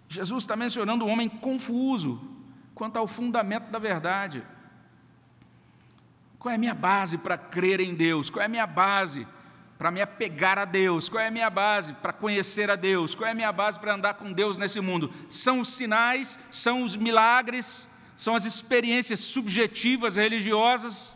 Jesus 0.08 0.44
está 0.44 0.54
mencionando 0.54 1.04
um 1.04 1.10
homem 1.10 1.28
confuso 1.28 2.30
quanto 2.72 2.98
ao 2.98 3.06
fundamento 3.08 3.70
da 3.70 3.80
verdade. 3.80 4.44
Qual 6.38 6.52
é 6.52 6.56
a 6.56 6.58
minha 6.58 6.74
base 6.74 7.16
para 7.18 7.38
crer 7.38 7.80
em 7.80 7.94
Deus? 7.94 8.30
Qual 8.30 8.42
é 8.42 8.46
a 8.46 8.48
minha 8.48 8.66
base 8.66 9.26
para 9.78 9.90
me 9.90 10.00
apegar 10.00 10.58
a 10.58 10.64
Deus? 10.64 11.08
Qual 11.08 11.22
é 11.22 11.28
a 11.28 11.30
minha 11.30 11.50
base 11.50 11.92
para 11.94 12.12
conhecer 12.12 12.70
a 12.70 12.76
Deus? 12.76 13.14
Qual 13.14 13.26
é 13.26 13.32
a 13.32 13.34
minha 13.34 13.52
base 13.52 13.78
para 13.78 13.94
andar 13.94 14.14
com 14.14 14.32
Deus 14.32 14.56
nesse 14.56 14.80
mundo? 14.80 15.12
São 15.28 15.60
os 15.60 15.68
sinais, 15.68 16.38
são 16.50 16.82
os 16.82 16.96
milagres, 16.96 17.86
são 18.16 18.34
as 18.36 18.44
experiências 18.44 19.20
subjetivas 19.20 20.16
religiosas. 20.16 21.14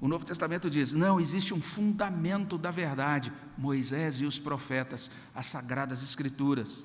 O 0.00 0.08
Novo 0.08 0.24
Testamento 0.24 0.68
diz: 0.68 0.92
não, 0.92 1.20
existe 1.20 1.54
um 1.54 1.62
fundamento 1.62 2.58
da 2.58 2.70
verdade, 2.70 3.32
Moisés 3.56 4.20
e 4.20 4.24
os 4.24 4.38
profetas, 4.38 5.10
as 5.34 5.46
sagradas 5.46 6.02
Escrituras. 6.02 6.84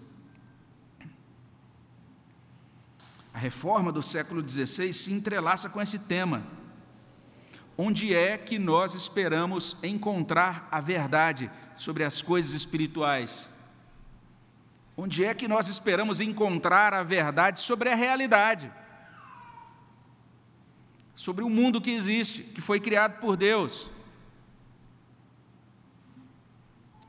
A 3.34 3.38
reforma 3.38 3.92
do 3.92 4.02
século 4.02 4.48
XVI 4.48 4.94
se 4.94 5.12
entrelaça 5.12 5.70
com 5.70 5.82
esse 5.82 6.00
tema 6.00 6.59
onde 7.82 8.14
é 8.14 8.38
que 8.38 8.60
nós 8.60 8.94
esperamos 8.94 9.82
encontrar 9.82 10.68
a 10.70 10.82
verdade 10.82 11.50
sobre 11.74 12.04
as 12.04 12.22
coisas 12.22 12.52
espirituais? 12.52 13.50
Onde 14.98 15.24
é 15.24 15.34
que 15.34 15.48
nós 15.48 15.70
esperamos 15.70 16.20
encontrar 16.20 16.94
a 16.94 17.04
verdade 17.04 17.62
sobre 17.62 17.88
a 17.88 17.96
realidade? 17.96 18.70
Sobre 21.16 21.42
o 21.42 21.50
mundo 21.50 21.80
que 21.80 21.92
existe, 21.92 22.44
que 22.44 22.60
foi 22.60 22.82
criado 22.82 23.22
por 23.22 23.38
Deus. 23.38 23.88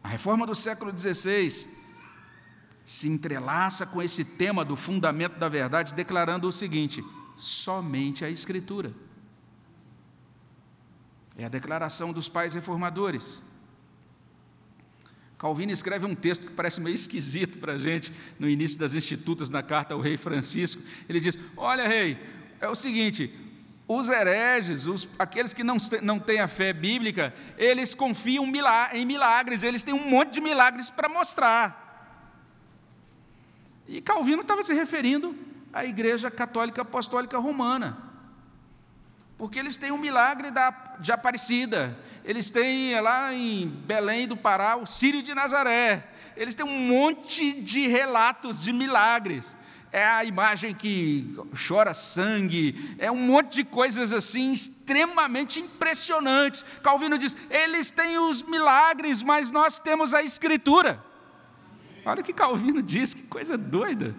A 0.04 0.08
reforma 0.08 0.46
do 0.46 0.54
século 0.54 0.96
XVI 0.96 1.66
se 2.84 3.08
entrelaça 3.08 3.84
com 3.84 4.00
esse 4.00 4.24
tema 4.24 4.64
do 4.64 4.76
fundamento 4.76 5.36
da 5.36 5.48
verdade, 5.48 5.94
declarando 5.94 6.46
o 6.46 6.52
seguinte: 6.52 7.04
somente 7.36 8.24
a 8.24 8.30
Escritura. 8.30 9.09
É 11.40 11.46
a 11.46 11.48
declaração 11.48 12.12
dos 12.12 12.28
pais 12.28 12.52
reformadores. 12.52 13.42
Calvino 15.38 15.72
escreve 15.72 16.04
um 16.04 16.14
texto 16.14 16.46
que 16.46 16.52
parece 16.52 16.82
meio 16.82 16.94
esquisito 16.94 17.56
para 17.56 17.72
a 17.72 17.78
gente 17.78 18.12
no 18.38 18.46
início 18.46 18.78
das 18.78 18.92
Institutas, 18.92 19.48
na 19.48 19.62
carta 19.62 19.94
ao 19.94 20.00
rei 20.00 20.18
Francisco. 20.18 20.82
Ele 21.08 21.18
diz: 21.18 21.38
Olha, 21.56 21.88
rei, 21.88 22.18
é 22.60 22.68
o 22.68 22.74
seguinte, 22.74 23.34
os 23.88 24.10
hereges, 24.10 24.84
os, 24.84 25.08
aqueles 25.18 25.54
que 25.54 25.64
não, 25.64 25.78
não 26.02 26.18
têm 26.20 26.40
a 26.40 26.46
fé 26.46 26.74
bíblica, 26.74 27.34
eles 27.56 27.94
confiam 27.94 28.44
em 28.92 29.06
milagres, 29.06 29.62
eles 29.62 29.82
têm 29.82 29.94
um 29.94 30.10
monte 30.10 30.34
de 30.34 30.40
milagres 30.42 30.90
para 30.90 31.08
mostrar. 31.08 31.80
E 33.88 34.02
Calvino 34.02 34.42
estava 34.42 34.62
se 34.62 34.74
referindo 34.74 35.34
à 35.72 35.86
Igreja 35.86 36.30
Católica 36.30 36.82
Apostólica 36.82 37.38
Romana, 37.38 38.09
porque 39.40 39.58
eles 39.58 39.74
têm 39.74 39.90
um 39.90 39.96
milagre 39.96 40.50
da, 40.50 40.68
de 40.98 41.10
Aparecida, 41.10 41.98
eles 42.26 42.50
têm 42.50 43.00
lá 43.00 43.32
em 43.32 43.66
Belém 43.66 44.28
do 44.28 44.36
Pará 44.36 44.76
o 44.76 44.84
Sírio 44.84 45.22
de 45.22 45.34
Nazaré, 45.34 46.06
eles 46.36 46.54
têm 46.54 46.66
um 46.66 46.78
monte 46.78 47.58
de 47.62 47.88
relatos 47.88 48.60
de 48.60 48.70
milagres. 48.70 49.56
É 49.90 50.04
a 50.04 50.22
imagem 50.24 50.74
que 50.74 51.34
chora 51.66 51.94
sangue, 51.94 52.94
é 52.98 53.10
um 53.10 53.16
monte 53.16 53.54
de 53.54 53.64
coisas 53.64 54.12
assim 54.12 54.52
extremamente 54.52 55.58
impressionantes. 55.58 56.62
Calvino 56.82 57.16
diz: 57.16 57.34
eles 57.48 57.90
têm 57.90 58.18
os 58.18 58.42
milagres, 58.42 59.22
mas 59.22 59.50
nós 59.50 59.78
temos 59.78 60.12
a 60.12 60.22
Escritura. 60.22 61.02
Olha 62.04 62.20
o 62.20 62.24
que 62.24 62.34
Calvino 62.34 62.82
diz, 62.82 63.14
que 63.14 63.22
coisa 63.22 63.56
doida. 63.56 64.14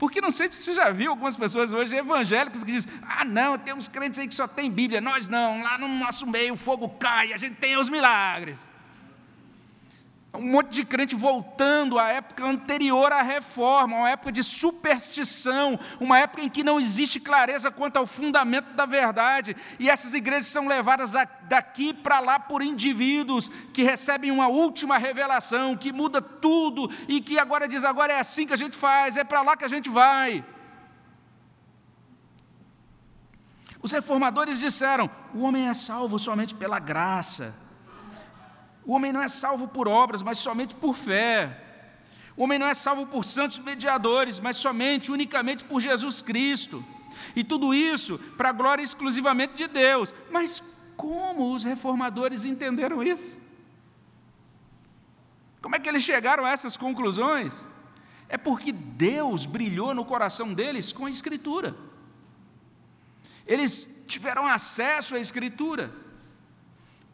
Porque 0.00 0.18
não 0.18 0.30
sei 0.30 0.50
se 0.50 0.62
você 0.62 0.72
já 0.72 0.90
viu 0.90 1.10
algumas 1.10 1.36
pessoas 1.36 1.74
hoje 1.74 1.94
evangélicas 1.94 2.64
que 2.64 2.72
dizem: 2.72 2.90
ah, 3.06 3.22
não, 3.22 3.58
tem 3.58 3.74
uns 3.74 3.86
crentes 3.86 4.18
aí 4.18 4.26
que 4.26 4.34
só 4.34 4.48
tem 4.48 4.70
Bíblia, 4.70 4.98
nós 4.98 5.28
não, 5.28 5.62
lá 5.62 5.76
no 5.76 5.86
nosso 5.86 6.26
meio 6.26 6.54
o 6.54 6.56
fogo 6.56 6.88
cai, 6.88 7.34
a 7.34 7.36
gente 7.36 7.56
tem 7.56 7.76
os 7.76 7.90
milagres. 7.90 8.58
Um 10.32 10.52
monte 10.52 10.70
de 10.70 10.84
crente 10.84 11.16
voltando 11.16 11.98
à 11.98 12.08
época 12.08 12.46
anterior 12.46 13.12
à 13.12 13.20
reforma, 13.20 13.96
uma 13.96 14.10
época 14.10 14.30
de 14.30 14.44
superstição, 14.44 15.78
uma 15.98 16.20
época 16.20 16.42
em 16.42 16.48
que 16.48 16.62
não 16.62 16.78
existe 16.78 17.18
clareza 17.18 17.68
quanto 17.68 17.96
ao 17.96 18.06
fundamento 18.06 18.72
da 18.74 18.86
verdade, 18.86 19.56
e 19.78 19.90
essas 19.90 20.14
igrejas 20.14 20.46
são 20.46 20.68
levadas 20.68 21.14
daqui 21.48 21.92
para 21.92 22.20
lá 22.20 22.38
por 22.38 22.62
indivíduos 22.62 23.48
que 23.74 23.82
recebem 23.82 24.30
uma 24.30 24.46
última 24.46 24.98
revelação, 24.98 25.76
que 25.76 25.92
muda 25.92 26.22
tudo 26.22 26.88
e 27.08 27.20
que 27.20 27.36
agora 27.36 27.66
diz: 27.66 27.82
agora 27.82 28.12
é 28.12 28.20
assim 28.20 28.46
que 28.46 28.52
a 28.52 28.56
gente 28.56 28.76
faz, 28.76 29.16
é 29.16 29.24
para 29.24 29.42
lá 29.42 29.56
que 29.56 29.64
a 29.64 29.68
gente 29.68 29.88
vai. 29.88 30.44
Os 33.82 33.90
reformadores 33.90 34.60
disseram: 34.60 35.10
o 35.34 35.42
homem 35.42 35.68
é 35.68 35.74
salvo 35.74 36.20
somente 36.20 36.54
pela 36.54 36.78
graça. 36.78 37.69
O 38.84 38.92
homem 38.92 39.12
não 39.12 39.20
é 39.20 39.28
salvo 39.28 39.68
por 39.68 39.86
obras, 39.86 40.22
mas 40.22 40.38
somente 40.38 40.74
por 40.74 40.94
fé. 40.94 41.64
O 42.36 42.44
homem 42.44 42.58
não 42.58 42.66
é 42.66 42.74
salvo 42.74 43.06
por 43.06 43.24
santos 43.24 43.58
mediadores, 43.58 44.40
mas 44.40 44.56
somente, 44.56 45.12
unicamente 45.12 45.64
por 45.64 45.80
Jesus 45.80 46.22
Cristo. 46.22 46.84
E 47.36 47.44
tudo 47.44 47.74
isso 47.74 48.18
para 48.36 48.48
a 48.48 48.52
glória 48.52 48.82
exclusivamente 48.82 49.54
de 49.54 49.68
Deus. 49.68 50.14
Mas 50.30 50.62
como 50.96 51.52
os 51.52 51.64
reformadores 51.64 52.44
entenderam 52.44 53.02
isso? 53.02 53.36
Como 55.60 55.76
é 55.76 55.78
que 55.78 55.88
eles 55.88 56.02
chegaram 56.02 56.44
a 56.44 56.50
essas 56.50 56.76
conclusões? 56.76 57.62
É 58.28 58.38
porque 58.38 58.72
Deus 58.72 59.44
brilhou 59.44 59.94
no 59.94 60.04
coração 60.04 60.54
deles 60.54 60.92
com 60.92 61.06
a 61.06 61.10
Escritura. 61.10 61.76
Eles 63.46 64.04
tiveram 64.06 64.46
acesso 64.46 65.16
à 65.16 65.20
Escritura 65.20 65.92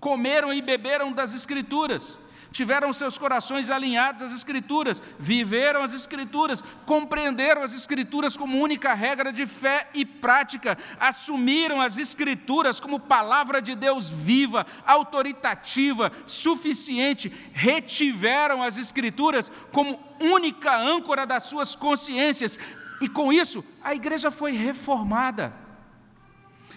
comeram 0.07 0.55
e 0.55 0.63
beberam 0.63 1.11
das 1.11 1.35
Escrituras, 1.35 2.17
tiveram 2.53 2.93
seus 2.93 3.19
corações 3.19 3.69
alinhados 3.69 4.23
às 4.23 4.31
Escrituras, 4.31 5.03
viveram 5.19 5.83
as 5.83 5.93
Escrituras, 5.93 6.63
compreenderam 6.87 7.61
as 7.61 7.75
Escrituras 7.75 8.37
como 8.37 8.63
única 8.63 8.95
regra 8.95 9.33
de 9.33 9.45
fé 9.47 9.91
e 9.93 10.07
prática, 10.07 10.79
assumiram 11.01 11.81
as 11.81 11.99
Escrituras 11.99 12.79
como 12.79 13.01
palavra 13.01 13.61
de 13.61 13.75
Deus 13.75 14.09
viva, 14.09 14.65
autoritativa, 14.87 16.13
suficiente, 16.25 17.29
retiveram 17.53 18.63
as 18.63 18.79
Escrituras 18.79 19.51
como 19.73 19.99
única 20.21 20.79
âncora 20.79 21.27
das 21.27 21.43
suas 21.47 21.75
consciências, 21.75 22.61
e 23.01 23.09
com 23.09 23.33
isso 23.33 23.65
a 23.83 23.93
igreja 23.93 24.31
foi 24.31 24.53
reformada. 24.53 25.66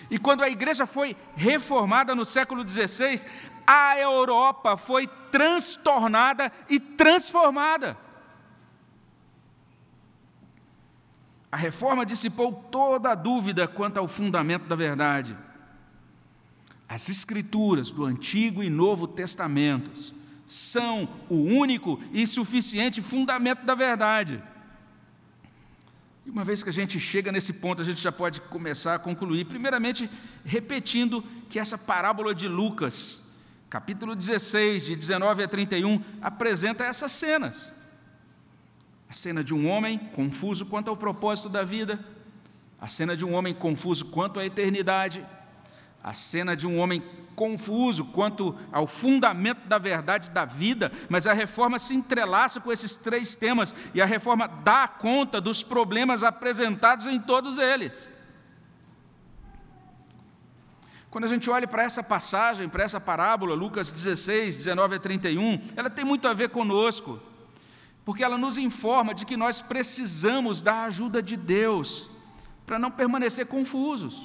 E 0.10 0.18
quando 0.18 0.44
a 0.44 0.50
igreja 0.50 0.86
foi 0.86 1.16
reformada 1.36 2.16
no 2.16 2.26
século 2.26 2.68
XVI, 2.68 3.26
a 3.66 4.00
Europa 4.00 4.76
foi 4.76 5.08
transtornada 5.32 6.52
e 6.68 6.80
transformada. 6.80 7.98
A 11.52 11.58
reforma 11.58 12.06
dissipou 12.06 12.54
toda 12.54 13.12
a 13.12 13.16
dúvida 13.16 13.68
quanto 13.68 13.98
ao 13.98 14.08
fundamento 14.08 14.68
da 14.68 14.76
verdade. 14.76 15.38
As 16.88 17.10
Escrituras 17.10 17.92
do 17.92 18.06
Antigo 18.06 18.64
e 18.64 18.70
Novo 18.70 19.08
Testamentos 19.08 20.14
são 20.46 21.08
o 21.30 21.36
único 21.36 22.00
e 22.12 22.26
suficiente 22.26 23.02
fundamento 23.02 23.64
da 23.64 23.76
verdade. 23.76 24.42
E 26.30 26.32
uma 26.32 26.44
vez 26.44 26.62
que 26.62 26.70
a 26.70 26.72
gente 26.72 27.00
chega 27.00 27.32
nesse 27.32 27.54
ponto, 27.54 27.82
a 27.82 27.86
gente 27.86 28.00
já 28.00 28.12
pode 28.12 28.40
começar 28.40 28.94
a 28.94 29.00
concluir. 29.00 29.46
Primeiramente, 29.46 30.08
repetindo 30.46 31.24
que 31.50 31.58
essa 31.58 31.76
parábola 31.76 32.36
de 32.36 32.48
Lucas, 32.48 33.32
capítulo 33.68 34.16
16, 34.16 34.86
de 34.86 34.96
19 34.96 35.42
a 35.42 35.48
31, 35.48 36.00
apresenta 36.22 36.84
essas 36.84 37.14
cenas. 37.14 37.74
A 39.10 39.14
cena 39.14 39.44
de 39.44 39.56
um 39.56 39.68
homem 39.68 39.98
confuso 39.98 40.68
quanto 40.68 40.92
ao 40.92 40.96
propósito 40.96 41.50
da 41.50 41.64
vida, 41.64 42.00
a 42.80 42.88
cena 42.88 43.18
de 43.18 43.26
um 43.26 43.34
homem 43.34 43.56
confuso 43.56 44.06
quanto 44.06 44.40
à 44.40 44.46
eternidade, 44.46 45.26
a 46.04 46.14
cena 46.14 46.56
de 46.56 46.68
um 46.68 46.78
homem 46.78 47.02
confuso 47.40 48.04
quanto 48.04 48.54
ao 48.70 48.86
fundamento 48.86 49.66
da 49.66 49.78
verdade 49.78 50.30
da 50.30 50.44
vida, 50.44 50.92
mas 51.08 51.26
a 51.26 51.32
reforma 51.32 51.80
se 51.80 51.96
entrelaça 51.96 52.60
com 52.60 52.70
esses 52.70 52.98
três 52.98 53.34
temas 53.34 53.74
e 53.94 54.02
a 54.02 54.06
reforma 54.06 54.46
dá 54.46 54.90
conta 54.90 55.40
dos 55.40 55.64
problemas 55.64 56.22
apresentados 56.22 57.06
em 57.06 57.18
todos 57.18 57.58
eles. 57.58 58.12
Quando 61.10 61.24
a 61.24 61.28
gente 61.30 61.50
olha 61.50 61.66
para 61.66 61.82
essa 61.82 62.04
passagem, 62.04 62.68
para 62.68 62.84
essa 62.84 63.00
parábola, 63.00 63.56
Lucas 63.56 63.90
16, 63.90 64.58
19 64.58 64.96
a 64.96 65.00
31, 65.00 65.62
ela 65.78 65.90
tem 65.90 66.04
muito 66.04 66.28
a 66.28 66.34
ver 66.34 66.50
conosco, 66.50 67.24
porque 68.04 68.22
ela 68.22 68.38
nos 68.38 68.58
informa 68.58 69.14
de 69.14 69.26
que 69.26 69.38
nós 69.38 69.62
precisamos 69.62 70.62
da 70.62 70.84
ajuda 70.84 71.24
de 71.24 71.38
Deus 71.38 72.10
para 72.66 72.78
não 72.78 72.92
permanecer 72.92 73.48
confusos. 73.48 74.22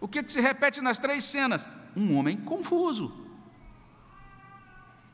O 0.00 0.06
que, 0.06 0.22
que 0.22 0.32
se 0.32 0.40
repete 0.40 0.80
nas 0.80 1.00
três 1.00 1.24
cenas? 1.24 1.66
Um 1.96 2.16
homem 2.16 2.36
confuso. 2.36 3.12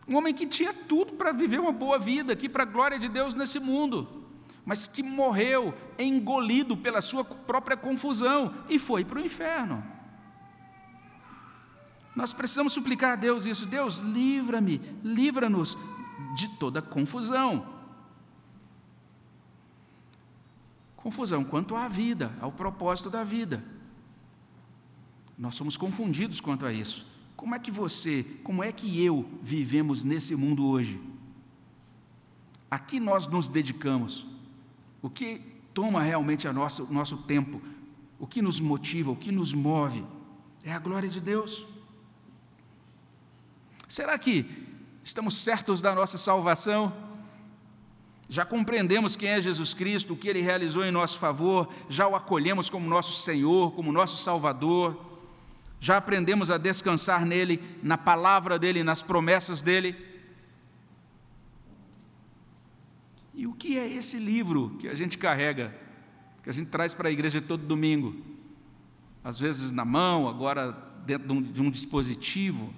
Um 0.09 0.17
homem 0.17 0.35
que 0.35 0.47
tinha 0.47 0.75
tudo 0.75 1.13
para 1.13 1.33
viver 1.33 1.61
uma 1.61 1.73
boa 1.73 1.99
vida 1.99 2.33
aqui, 2.33 2.49
para 2.49 2.65
a 2.65 2.67
glória 2.67 2.99
de 2.99 3.09
Deus 3.09 3.35
nesse 3.35 3.61
mundo, 3.61 4.09
mas 4.65 4.87
que 4.87 5.03
morreu 5.03 5.75
engolido 5.99 6.77
pela 6.77 7.01
sua 7.01 7.25
própria 7.25 7.77
confusão 7.77 8.53
e 8.69 8.79
foi 8.79 9.05
para 9.05 9.21
o 9.21 9.25
inferno. 9.25 9.85
Nós 12.15 12.33
precisamos 12.33 12.73
suplicar 12.73 13.13
a 13.13 13.17
Deus 13.17 13.47
isso: 13.47 13.67
Deus, 13.67 13.99
livra-me, 13.99 14.79
livra-nos 15.03 15.77
de 16.35 16.49
toda 16.59 16.83
confusão. 16.83 17.79
Confusão 20.97 21.45
quanto 21.45 21.77
à 21.77 21.89
vida, 21.89 22.31
ao 22.41 22.53
propósito 22.53 23.09
da 23.09 23.25
vida. 23.25 23.65
Nós 25.41 25.55
somos 25.55 25.79
confundidos 25.79 26.39
quanto 26.39 26.67
a 26.67 26.73
isso. 26.73 27.07
Como 27.35 27.55
é 27.55 27.59
que 27.59 27.71
você, 27.71 28.23
como 28.45 28.63
é 28.63 28.71
que 28.71 29.03
eu 29.03 29.27
vivemos 29.43 30.05
nesse 30.05 30.37
mundo 30.37 30.69
hoje? 30.69 31.01
A 32.71 32.79
que 32.79 33.01
nós 33.01 33.27
nos 33.27 33.49
dedicamos? 33.49 34.27
O 35.01 35.09
que 35.09 35.41
toma 35.73 36.03
realmente 36.03 36.47
a 36.47 36.53
nossa, 36.53 36.83
o 36.83 36.93
nosso 36.93 37.17
tempo? 37.23 37.59
O 38.19 38.27
que 38.27 38.43
nos 38.43 38.61
motiva, 38.61 39.13
o 39.13 39.17
que 39.17 39.33
nos 39.33 39.55
move? 39.55 40.05
É 40.63 40.75
a 40.75 40.79
glória 40.79 41.09
de 41.09 41.23
Deus. 41.23 41.67
Será 43.89 44.19
que 44.19 44.45
estamos 45.03 45.39
certos 45.39 45.81
da 45.81 45.95
nossa 45.95 46.19
salvação? 46.19 46.93
Já 48.29 48.45
compreendemos 48.45 49.17
quem 49.17 49.31
é 49.31 49.41
Jesus 49.41 49.73
Cristo, 49.73 50.13
o 50.13 50.17
que 50.19 50.29
ele 50.29 50.43
realizou 50.43 50.85
em 50.85 50.91
nosso 50.91 51.19
favor, 51.19 51.67
já 51.89 52.07
o 52.07 52.15
acolhemos 52.15 52.69
como 52.69 52.87
nosso 52.87 53.15
Senhor, 53.15 53.73
como 53.73 53.91
nosso 53.91 54.19
Salvador 54.19 55.09
já 55.81 55.97
aprendemos 55.97 56.51
a 56.51 56.59
descansar 56.59 57.25
nele, 57.25 57.59
na 57.83 57.97
palavra 57.97 58.59
dele, 58.59 58.85
nas 58.85 59.01
promessas 59.01 59.63
dele. 59.63 59.97
E 63.35 63.47
o 63.47 63.55
que 63.55 63.79
é 63.79 63.89
esse 63.91 64.19
livro 64.19 64.77
que 64.79 64.87
a 64.87 64.95
gente 64.95 65.17
carrega, 65.17 65.75
que 66.43 66.51
a 66.51 66.53
gente 66.53 66.69
traz 66.69 66.93
para 66.93 67.09
a 67.09 67.11
igreja 67.13 67.41
todo 67.41 67.65
domingo? 67.65 68.15
Às 69.25 69.39
vezes 69.39 69.73
na 69.73 69.87
mão, 69.87 70.29
agora 70.29 70.73
dentro 71.07 71.41
de 71.41 71.63
um, 71.63 71.71
dispositivo. 71.71 72.75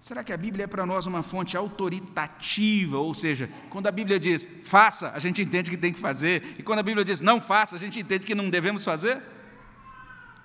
Será 0.00 0.24
que 0.24 0.32
a 0.32 0.36
Bíblia 0.36 0.64
é 0.64 0.66
para 0.66 0.84
nós 0.84 1.06
uma 1.06 1.22
fonte 1.22 1.56
autoritativa? 1.56 2.98
Ou 2.98 3.14
seja, 3.14 3.48
quando 3.70 3.86
a 3.86 3.92
Bíblia 3.92 4.18
diz 4.18 4.48
faça, 4.64 5.12
a 5.12 5.20
gente 5.20 5.40
entende 5.40 5.70
que 5.70 5.76
tem 5.76 5.92
que 5.92 6.00
fazer, 6.00 6.56
e 6.58 6.62
quando 6.64 6.80
a 6.80 6.82
Bíblia 6.82 7.04
diz 7.04 7.20
não 7.20 7.40
faça, 7.40 7.76
a 7.76 7.78
gente 7.78 8.00
entende 8.00 8.26
que 8.26 8.34
não 8.34 8.50
devemos 8.50 8.84
fazer? 8.84 9.35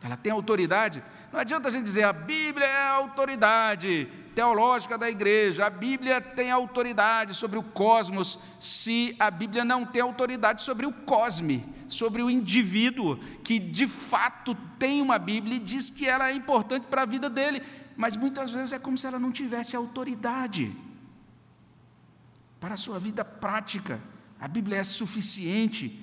Ela 0.04 0.18
tem 0.18 0.32
autoridade? 0.32 1.04
Não 1.32 1.40
adianta 1.40 1.68
a 1.68 1.72
gente 1.72 1.84
dizer 1.84 2.04
a 2.04 2.14
Bíblia 2.14 2.66
é 2.66 2.88
a 2.88 2.94
autoridade 2.94 4.10
teológica 4.34 4.98
da 4.98 5.10
igreja, 5.10 5.66
a 5.66 5.70
Bíblia 5.70 6.22
tem 6.22 6.50
autoridade 6.50 7.34
sobre 7.34 7.60
o 7.60 7.64
cosmos, 7.64 8.40
se 8.60 9.16
a 9.20 9.30
Bíblia 9.30 9.66
não 9.66 9.86
tem 9.86 10.02
autoridade 10.02 10.62
sobre 10.62 10.86
o 10.86 10.94
cosme, 10.94 11.66
sobre 11.90 12.24
o 12.24 12.30
indivíduo 12.30 13.18
que 13.44 13.60
de 13.60 13.88
fato 13.88 14.56
tem 14.80 15.02
uma 15.02 15.20
Bíblia 15.20 15.58
e 15.58 15.60
diz 15.60 15.90
que 15.90 16.08
ela 16.08 16.30
é 16.30 16.34
importante 16.34 16.88
para 16.88 17.02
a 17.02 17.06
vida 17.06 17.30
dele 17.30 17.62
mas 18.02 18.16
muitas 18.16 18.52
vezes 18.52 18.74
é 18.74 18.80
como 18.80 18.98
se 18.98 19.06
ela 19.06 19.20
não 19.20 19.32
tivesse 19.32 19.76
autoridade 19.76 20.76
para 22.60 22.74
a 22.74 22.78
sua 22.78 23.00
vida 23.00 23.24
prática. 23.24 24.02
A 24.40 24.48
Bíblia 24.48 24.78
é 24.78 24.84
suficiente 24.84 26.00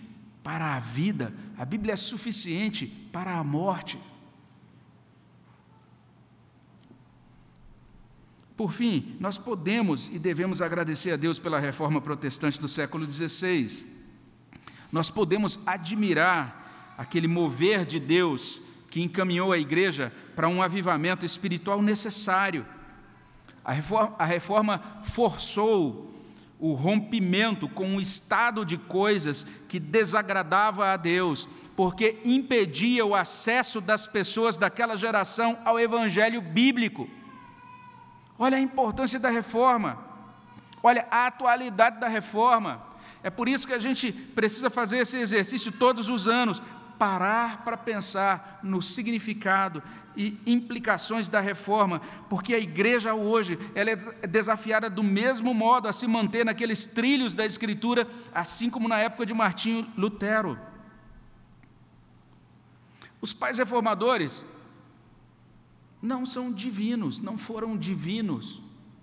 para 0.49 0.77
a 0.77 0.81
vida, 0.81 1.31
a 1.59 1.65
Bíblia 1.67 1.93
é 1.93 1.97
suficiente 1.97 2.87
para 3.13 3.37
a 3.37 3.45
morte. 3.45 3.99
Por 8.57 8.73
fim, 8.73 9.15
nós 9.21 9.37
podemos 9.37 10.07
e 10.07 10.19
devemos 10.19 10.63
agradecer 10.63 11.11
a 11.11 11.17
Deus 11.17 11.39
pela 11.39 11.59
reforma 11.59 12.01
protestante 12.01 12.59
do 12.59 12.67
século 12.67 13.05
XVI. 13.05 13.89
Nós 14.91 15.11
podemos 15.11 15.61
admirar 15.67 16.95
aquele 16.97 17.29
mover 17.29 17.85
de 17.85 18.01
Deus 18.01 18.63
que 18.91 19.03
encaminhou 19.03 19.53
a 19.53 19.59
igreja 19.59 20.11
para 20.35 20.49
um 20.49 20.63
avivamento 20.63 21.27
espiritual 21.27 21.83
necessário. 21.83 22.65
A 23.63 23.73
reforma, 23.75 24.17
a 24.19 24.25
reforma 24.25 24.83
forçou 25.03 26.18
o 26.61 26.73
rompimento 26.73 27.69
com 27.69 27.87
um 27.87 28.01
estado 28.01 28.65
de 28.65 28.77
coisas 28.77 29.47
que 29.69 29.79
desagradava 29.79 30.89
a 30.89 30.97
Deus, 30.97 31.49
porque 31.77 32.21
impedia 32.25 33.07
o 33.07 33.15
acesso 33.15 33.81
das 33.81 34.07
pessoas 34.07 34.57
daquela 34.57 34.97
geração 34.97 35.59
ao 35.65 35.79
evangelho 35.79 36.41
bíblico. 36.41 37.09
Olha 38.39 38.57
a 38.57 38.61
importância 38.61 39.21
da 39.21 39.31
reforma, 39.31 39.99
olha 40.83 41.07
a 41.11 41.27
atualidade 41.27 42.01
da 42.01 42.09
reforma. 42.09 42.83
É 43.23 43.31
por 43.31 43.49
isso 43.49 43.67
que 43.67 43.73
a 43.73 43.79
gente 43.79 44.13
precisa 44.13 44.71
fazer 44.71 44.99
esse 44.99 45.17
exercício 45.17 45.73
todos 45.73 46.09
os 46.09 46.27
anos, 46.27 46.63
parar 46.99 47.65
para 47.65 47.77
pensar 47.77 48.61
no 48.63 48.83
significado 48.83 49.83
e 50.17 50.37
implicações 50.45 51.29
da 51.29 51.39
reforma, 51.39 52.01
porque 52.29 52.53
a 52.53 52.59
igreja 52.59 53.15
hoje 53.15 53.57
ela 53.75 53.91
é 53.91 54.27
desafiada 54.27 54.91
do 54.91 55.03
mesmo 55.03 55.55
modo 55.55 55.87
a 55.87 55.93
se 55.93 56.09
manter 56.09 56.45
naqueles 56.45 56.87
trilhos 56.87 57.35
da 57.35 57.47
escritura, 57.47 58.09
assim 58.35 58.69
como 58.69 58.89
na 58.89 58.99
época 58.99 59.25
de 59.25 59.33
Martinho 59.33 59.87
Lutero. 59.97 60.59
Os 63.21 63.33
pais 63.33 63.59
reformadores 63.59 64.45
não 66.03 66.27
são 66.27 66.53
divinos, 66.53 67.21
não 67.21 67.37
foram 67.37 67.77
divinos, 67.77 68.61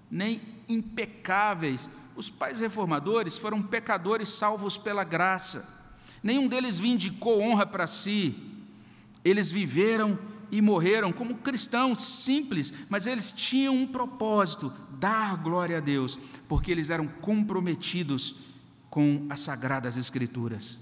nem 0.10 0.42
impecáveis. 0.68 1.90
Os 2.16 2.30
pais 2.30 2.60
reformadores 2.60 3.38
foram 3.38 3.62
pecadores 3.62 4.30
salvos 4.30 4.78
pela 4.78 5.04
graça. 5.04 5.75
Nenhum 6.26 6.48
deles 6.48 6.80
vindicou 6.80 7.40
honra 7.40 7.68
para 7.68 7.86
si. 7.86 8.34
Eles 9.24 9.52
viveram 9.52 10.18
e 10.52 10.60
morreram 10.60 11.14
como 11.14 11.36
cristãos 11.36 12.02
simples, 12.02 12.74
mas 12.90 13.06
eles 13.06 13.32
tinham 13.32 13.76
um 13.76 13.86
propósito: 13.86 14.74
dar 15.00 15.38
glória 15.38 15.78
a 15.78 15.80
Deus, 15.80 16.18
porque 16.48 16.72
eles 16.72 16.90
eram 16.90 17.08
comprometidos 17.08 18.38
com 18.90 19.28
as 19.30 19.42
sagradas 19.42 19.98
Escrituras. 19.98 20.80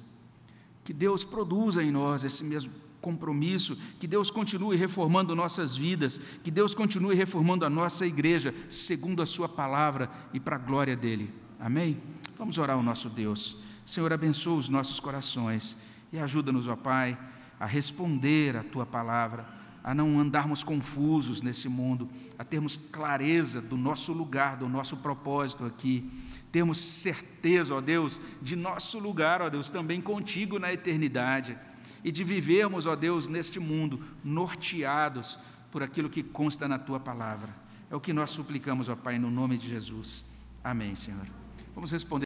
Que 0.81 0.93
Deus 0.93 1.25
produza 1.25 1.83
em 1.83 1.91
nós 1.91 2.23
esse 2.23 2.45
mesmo 2.45 2.71
compromisso, 3.01 3.77
que 3.99 4.07
Deus 4.07 4.31
continue 4.31 4.77
reformando 4.77 5.35
nossas 5.35 5.75
vidas, 5.75 6.21
que 6.41 6.51
Deus 6.51 6.73
continue 6.73 7.15
reformando 7.15 7.65
a 7.65 7.69
nossa 7.69 8.07
igreja, 8.07 8.55
segundo 8.69 9.21
a 9.21 9.25
Sua 9.25 9.49
palavra 9.49 10.09
e 10.33 10.39
para 10.39 10.55
a 10.55 10.59
glória 10.59 10.95
dEle. 10.95 11.29
Amém? 11.59 12.01
Vamos 12.37 12.57
orar 12.57 12.77
ao 12.77 12.83
nosso 12.83 13.09
Deus. 13.09 13.57
Senhor, 13.85 14.11
abençoa 14.13 14.57
os 14.57 14.69
nossos 14.69 14.99
corações 14.99 15.77
e 16.11 16.19
ajuda-nos, 16.19 16.67
ó 16.67 16.75
Pai, 16.75 17.17
a 17.59 17.65
responder 17.65 18.55
à 18.55 18.63
tua 18.63 18.85
palavra, 18.85 19.45
a 19.83 19.93
não 19.93 20.19
andarmos 20.19 20.63
confusos 20.63 21.41
nesse 21.41 21.67
mundo, 21.67 22.09
a 22.37 22.43
termos 22.43 22.77
clareza 22.77 23.61
do 23.61 23.75
nosso 23.75 24.13
lugar, 24.13 24.55
do 24.57 24.69
nosso 24.69 24.97
propósito 24.97 25.65
aqui, 25.65 26.09
termos 26.51 26.77
certeza, 26.77 27.73
ó 27.73 27.81
Deus, 27.81 28.21
de 28.41 28.55
nosso 28.55 28.99
lugar, 28.99 29.41
ó 29.41 29.49
Deus, 29.49 29.69
também 29.69 29.99
contigo 29.99 30.59
na 30.59 30.71
eternidade, 30.71 31.57
e 32.03 32.11
de 32.11 32.23
vivermos, 32.23 32.85
ó 32.85 32.95
Deus, 32.95 33.27
neste 33.27 33.59
mundo 33.59 34.01
norteados 34.23 35.39
por 35.71 35.81
aquilo 35.81 36.09
que 36.09 36.21
consta 36.21 36.67
na 36.67 36.77
tua 36.77 36.99
palavra. 36.99 37.53
É 37.89 37.95
o 37.95 37.99
que 37.99 38.13
nós 38.13 38.31
suplicamos, 38.31 38.87
ó 38.87 38.95
Pai, 38.95 39.17
no 39.17 39.31
nome 39.31 39.57
de 39.57 39.67
Jesus. 39.67 40.25
Amém, 40.63 40.95
Senhor. 40.95 41.25
Vamos 41.73 41.91
responder. 41.91 42.21